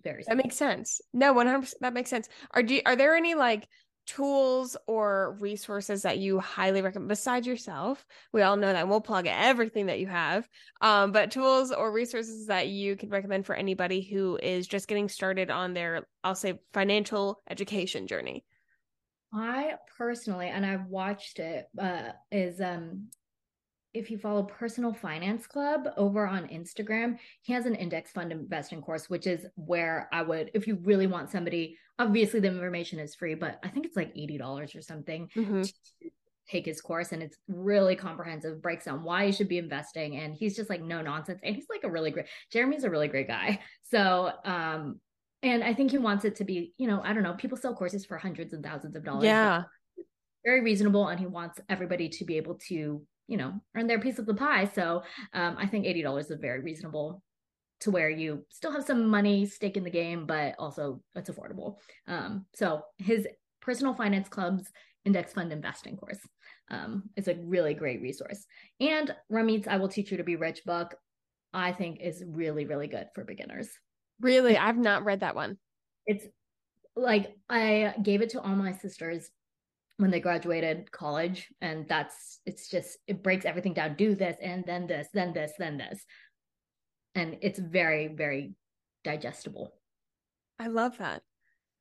Very 0.04 0.24
That 0.28 0.38
makes 0.38 0.56
sense. 0.56 1.02
No, 1.14 1.34
100% 1.34 1.74
that 1.82 1.94
makes 1.94 2.10
sense. 2.10 2.28
Are 2.52 2.64
do 2.64 2.76
you, 2.76 2.82
are 2.86 2.96
there 2.96 3.16
any 3.16 3.36
like 3.36 3.68
tools 4.08 4.76
or 4.88 5.38
resources 5.40 6.02
that 6.02 6.18
you 6.18 6.40
highly 6.40 6.82
recommend 6.82 7.10
besides 7.10 7.46
yourself? 7.46 8.06
We 8.34 8.42
all 8.42 8.58
know 8.58 8.74
that 8.74 8.88
we'll 8.88 9.02
plug 9.02 9.28
everything 9.28 9.88
that 9.88 10.00
you 10.00 10.08
have. 10.08 10.48
Um 10.82 11.12
but 11.12 11.32
tools 11.32 11.72
or 11.72 11.92
resources 11.92 12.48
that 12.48 12.68
you 12.68 12.96
can 12.96 13.10
recommend 13.10 13.46
for 13.46 13.56
anybody 13.56 14.02
who 14.02 14.38
is 14.42 14.68
just 14.68 14.88
getting 14.88 15.10
started 15.10 15.52
on 15.52 15.74
their 15.74 16.08
I'll 16.24 16.36
say 16.36 16.60
financial 16.74 17.42
education 17.50 18.08
journey. 18.08 18.44
I 19.34 19.76
personally, 19.98 20.48
and 20.50 20.66
I've 20.66 20.88
watched 20.88 21.40
it, 21.40 21.68
uh, 21.80 22.10
is 22.32 22.60
um 22.60 23.08
if 23.94 24.10
you 24.10 24.18
follow 24.18 24.44
Personal 24.44 24.94
Finance 24.94 25.48
Club 25.48 25.88
over 25.98 26.26
on 26.26 26.48
Instagram, 26.48 27.18
he 27.42 27.54
has 27.54 27.66
an 27.66 27.76
index 27.76 28.12
fund 28.12 28.32
investing 28.32 28.82
course, 28.82 29.10
which 29.10 29.28
is 29.28 29.46
where 29.56 30.08
I 30.14 30.22
would, 30.22 30.52
if 30.54 30.66
you 30.68 30.76
really 30.84 31.08
want 31.08 31.30
somebody, 31.30 31.78
obviously 32.00 32.40
the 32.40 32.48
information 32.48 33.00
is 33.00 33.16
free, 33.16 33.36
but 33.36 33.60
I 33.64 33.68
think 33.68 33.86
it's 33.86 33.98
like 33.98 34.14
$80 34.16 34.76
or 34.76 34.82
something 34.82 35.28
Mhm. 35.36 35.64
to 35.64 36.10
take 36.48 36.66
his 36.66 36.82
course. 36.82 37.12
And 37.12 37.22
it's 37.22 37.38
really 37.48 37.96
comprehensive, 37.96 38.62
breaks 38.62 38.86
down 38.86 39.04
why 39.04 39.26
you 39.26 39.32
should 39.34 39.48
be 39.50 39.58
investing. 39.58 40.18
And 40.18 40.34
he's 40.36 40.56
just 40.56 40.70
like 40.70 40.82
no 40.82 41.02
nonsense. 41.02 41.40
And 41.44 41.56
he's 41.56 41.68
like 41.70 41.84
a 41.84 41.90
really 41.92 42.12
great, 42.12 42.28
Jeremy's 42.52 42.84
a 42.86 42.90
really 42.90 43.08
great 43.10 43.28
guy. 43.28 43.60
So, 43.84 44.32
um, 44.46 45.02
and 45.44 45.64
I 45.64 45.74
think 45.74 45.92
he 45.92 45.98
wants 45.98 46.24
it 46.24 46.36
to 46.38 46.46
be, 46.46 46.74
you 46.78 46.88
know, 46.88 47.02
I 47.04 47.12
don't 47.14 47.24
know, 47.24 47.34
people 47.34 47.58
sell 47.58 47.76
courses 47.76 48.06
for 48.06 48.18
hundreds 48.18 48.54
and 48.54 48.64
thousands 48.64 48.96
of 48.96 49.04
dollars. 49.04 49.26
Yeah. 49.26 49.64
very 50.44 50.62
reasonable 50.62 51.08
and 51.08 51.20
he 51.20 51.28
wants 51.28 51.60
everybody 51.70 52.10
to 52.10 52.26
be 52.26 52.38
able 52.38 52.56
to 52.56 53.06
you 53.28 53.38
know 53.38 53.54
earn 53.76 53.88
their 53.88 54.00
piece 54.00 54.20
of 54.20 54.26
the 54.26 54.34
pie 54.34 54.66
so 54.66 55.04
um, 55.34 55.56
i 55.58 55.66
think 55.66 55.86
$80 55.86 56.20
is 56.20 56.40
very 56.40 56.62
reasonable 56.62 57.22
to 57.82 57.92
where 57.92 58.10
you 58.10 58.46
still 58.50 58.72
have 58.72 58.86
some 58.86 59.08
money 59.08 59.46
stake 59.46 59.78
in 59.78 59.84
the 59.84 59.90
game 59.90 60.26
but 60.26 60.56
also 60.60 61.02
it's 61.16 61.30
affordable 61.30 61.78
um, 62.08 62.46
so 62.54 62.82
his 62.98 63.28
personal 63.62 63.94
finance 63.94 64.30
club's 64.30 64.72
index 65.06 65.34
fund 65.34 65.52
investing 65.52 65.98
course 65.98 66.20
um, 66.70 67.04
is 67.16 67.28
a 67.28 67.36
really 67.44 67.74
great 67.74 68.02
resource 68.02 68.46
and 68.80 69.16
ramit's 69.30 69.68
i 69.68 69.78
will 69.78 69.90
teach 69.90 70.12
you 70.12 70.18
to 70.18 70.24
be 70.24 70.36
rich 70.36 70.64
book 70.66 70.96
I 71.54 71.74
think 71.74 72.00
is 72.02 72.24
really, 72.26 72.66
really 72.66 72.88
good 72.88 73.08
for 73.14 73.24
beginners. 73.24 73.70
Really? 74.20 74.58
I've 74.58 74.78
not 74.78 75.04
read 75.04 75.22
that 75.22 75.36
one. 75.36 75.58
It's 76.06 76.26
like 76.96 77.36
I 77.50 77.94
gave 78.02 78.22
it 78.22 78.30
to 78.32 78.42
all 78.42 78.56
my 78.56 78.74
sisters 78.74 79.30
when 80.02 80.10
they 80.10 80.20
graduated 80.20 80.92
college 80.92 81.48
and 81.62 81.88
that's 81.88 82.40
it's 82.46 82.68
just 82.68 82.98
it 83.08 83.22
breaks 83.22 83.46
everything 83.46 83.74
down. 83.74 83.96
Do 83.96 84.16
this 84.16 84.36
and 84.42 84.66
then 84.66 84.88
this 84.88 85.08
then 85.14 85.32
this 85.32 85.54
then 85.60 85.78
this. 85.78 86.04
And 87.14 87.38
it's 87.42 87.60
very 87.60 88.08
very 88.08 88.56
digestible. 89.04 89.74
I 90.60 90.68
love 90.68 90.98
that. 90.98 91.22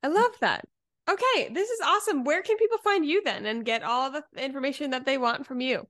I 0.02 0.08
love 0.08 0.32
that. 0.40 0.66
Okay 1.08 1.48
this 1.50 1.70
is 1.70 1.80
awesome. 1.82 2.24
Where 2.24 2.42
can 2.42 2.58
people 2.58 2.78
find 2.78 3.06
you 3.06 3.22
then 3.24 3.46
and 3.46 3.64
get 3.64 3.82
all 3.82 4.10
the 4.10 4.22
information 4.36 4.90
that 4.90 5.06
they 5.06 5.16
want 5.16 5.46
from 5.46 5.62
you? 5.62 5.86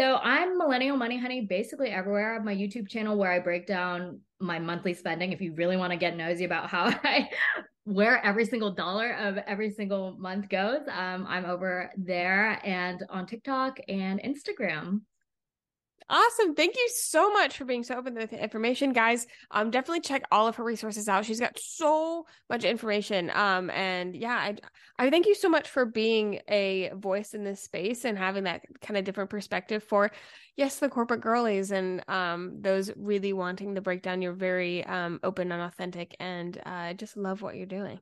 So 0.00 0.16
I'm 0.16 0.58
Millennial 0.58 0.96
Money 0.96 1.16
Honey 1.16 1.42
basically 1.42 1.90
everywhere. 1.90 2.32
I 2.32 2.34
have 2.34 2.44
my 2.44 2.54
YouTube 2.54 2.88
channel 2.88 3.16
where 3.16 3.30
I 3.30 3.38
break 3.38 3.68
down 3.68 4.20
my 4.40 4.58
monthly 4.58 4.94
spending. 4.94 5.32
If 5.32 5.40
you 5.40 5.54
really 5.54 5.76
want 5.76 5.92
to 5.92 5.96
get 5.96 6.16
nosy 6.16 6.44
about 6.44 6.68
how 6.68 6.86
I 7.04 7.30
where 7.86 8.24
every 8.26 8.44
single 8.44 8.72
dollar 8.72 9.12
of 9.12 9.38
every 9.46 9.70
single 9.70 10.16
month 10.18 10.48
goes, 10.48 10.80
um, 10.90 11.24
I'm 11.28 11.44
over 11.44 11.88
there 11.96 12.60
and 12.64 13.04
on 13.08 13.26
TikTok 13.26 13.78
and 13.88 14.20
Instagram. 14.22 15.02
Awesome. 16.08 16.54
Thank 16.54 16.76
you 16.76 16.88
so 16.94 17.32
much 17.32 17.56
for 17.56 17.64
being 17.64 17.82
so 17.82 17.96
open 17.96 18.14
with 18.14 18.32
information, 18.32 18.92
guys. 18.92 19.26
Um, 19.50 19.72
definitely 19.72 20.02
check 20.02 20.22
all 20.30 20.46
of 20.46 20.54
her 20.54 20.62
resources 20.62 21.08
out. 21.08 21.24
She's 21.24 21.40
got 21.40 21.58
so 21.58 22.26
much 22.48 22.62
information. 22.62 23.28
Um, 23.30 23.70
and 23.70 24.14
yeah, 24.14 24.36
I, 24.36 24.56
I 25.00 25.10
thank 25.10 25.26
you 25.26 25.34
so 25.34 25.48
much 25.48 25.68
for 25.68 25.84
being 25.84 26.40
a 26.48 26.92
voice 26.94 27.34
in 27.34 27.42
this 27.42 27.60
space 27.60 28.04
and 28.04 28.16
having 28.16 28.44
that 28.44 28.62
kind 28.80 28.96
of 28.96 29.04
different 29.04 29.30
perspective 29.30 29.82
for, 29.82 30.12
yes, 30.56 30.78
the 30.78 30.88
corporate 30.88 31.22
girlies 31.22 31.72
and 31.72 32.08
um, 32.08 32.58
those 32.60 32.92
really 32.96 33.32
wanting 33.32 33.74
to 33.74 33.80
break 33.80 34.02
down. 34.02 34.22
You're 34.22 34.32
very 34.32 34.84
um, 34.84 35.18
open 35.24 35.50
and 35.50 35.60
authentic, 35.60 36.14
and 36.20 36.56
uh, 36.58 36.86
I 36.86 36.90
uh, 36.90 36.94
just 36.94 37.16
love 37.16 37.42
what 37.42 37.56
you're 37.56 37.66
doing. 37.66 37.98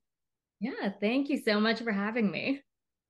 Yeah, 0.61 0.93
thank 1.01 1.31
you 1.31 1.39
so 1.43 1.59
much 1.59 1.81
for 1.81 1.93
having 1.93 2.31
me. 2.31 2.63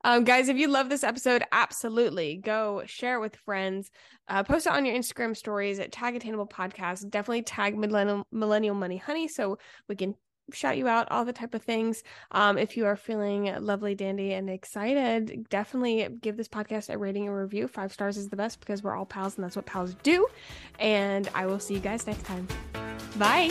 Um, 0.04 0.24
guys, 0.24 0.48
if 0.48 0.56
you 0.58 0.68
love 0.68 0.90
this 0.90 1.02
episode, 1.02 1.42
absolutely 1.50 2.36
go 2.36 2.82
share 2.86 3.16
it 3.16 3.20
with 3.20 3.36
friends. 3.36 3.90
Uh, 4.28 4.42
post 4.42 4.66
it 4.66 4.72
on 4.72 4.84
your 4.84 4.94
Instagram 4.94 5.36
stories 5.36 5.78
at 5.78 5.92
Tag 5.92 6.14
Attainable 6.14 6.46
Podcast. 6.46 7.10
Definitely 7.10 7.42
tag 7.42 7.76
Millennial, 7.76 8.26
Millennial 8.30 8.74
Money 8.74 8.98
Honey 8.98 9.28
so 9.28 9.58
we 9.88 9.96
can 9.96 10.14
shout 10.52 10.76
you 10.76 10.86
out, 10.86 11.10
all 11.10 11.24
the 11.24 11.32
type 11.32 11.54
of 11.54 11.62
things. 11.62 12.02
Um, 12.30 12.58
if 12.58 12.76
you 12.76 12.84
are 12.84 12.96
feeling 12.96 13.54
lovely, 13.60 13.94
dandy, 13.94 14.34
and 14.34 14.50
excited, 14.50 15.48
definitely 15.48 16.06
give 16.20 16.36
this 16.36 16.48
podcast 16.48 16.92
a 16.92 16.98
rating 16.98 17.26
and 17.26 17.36
review. 17.36 17.66
Five 17.66 17.92
stars 17.92 18.18
is 18.18 18.28
the 18.28 18.36
best 18.36 18.60
because 18.60 18.82
we're 18.82 18.94
all 18.94 19.06
pals 19.06 19.36
and 19.36 19.44
that's 19.44 19.56
what 19.56 19.66
pals 19.66 19.96
do. 20.02 20.26
And 20.78 21.28
I 21.34 21.46
will 21.46 21.58
see 21.58 21.74
you 21.74 21.80
guys 21.80 22.06
next 22.06 22.24
time. 22.24 22.46
Bye. 23.16 23.50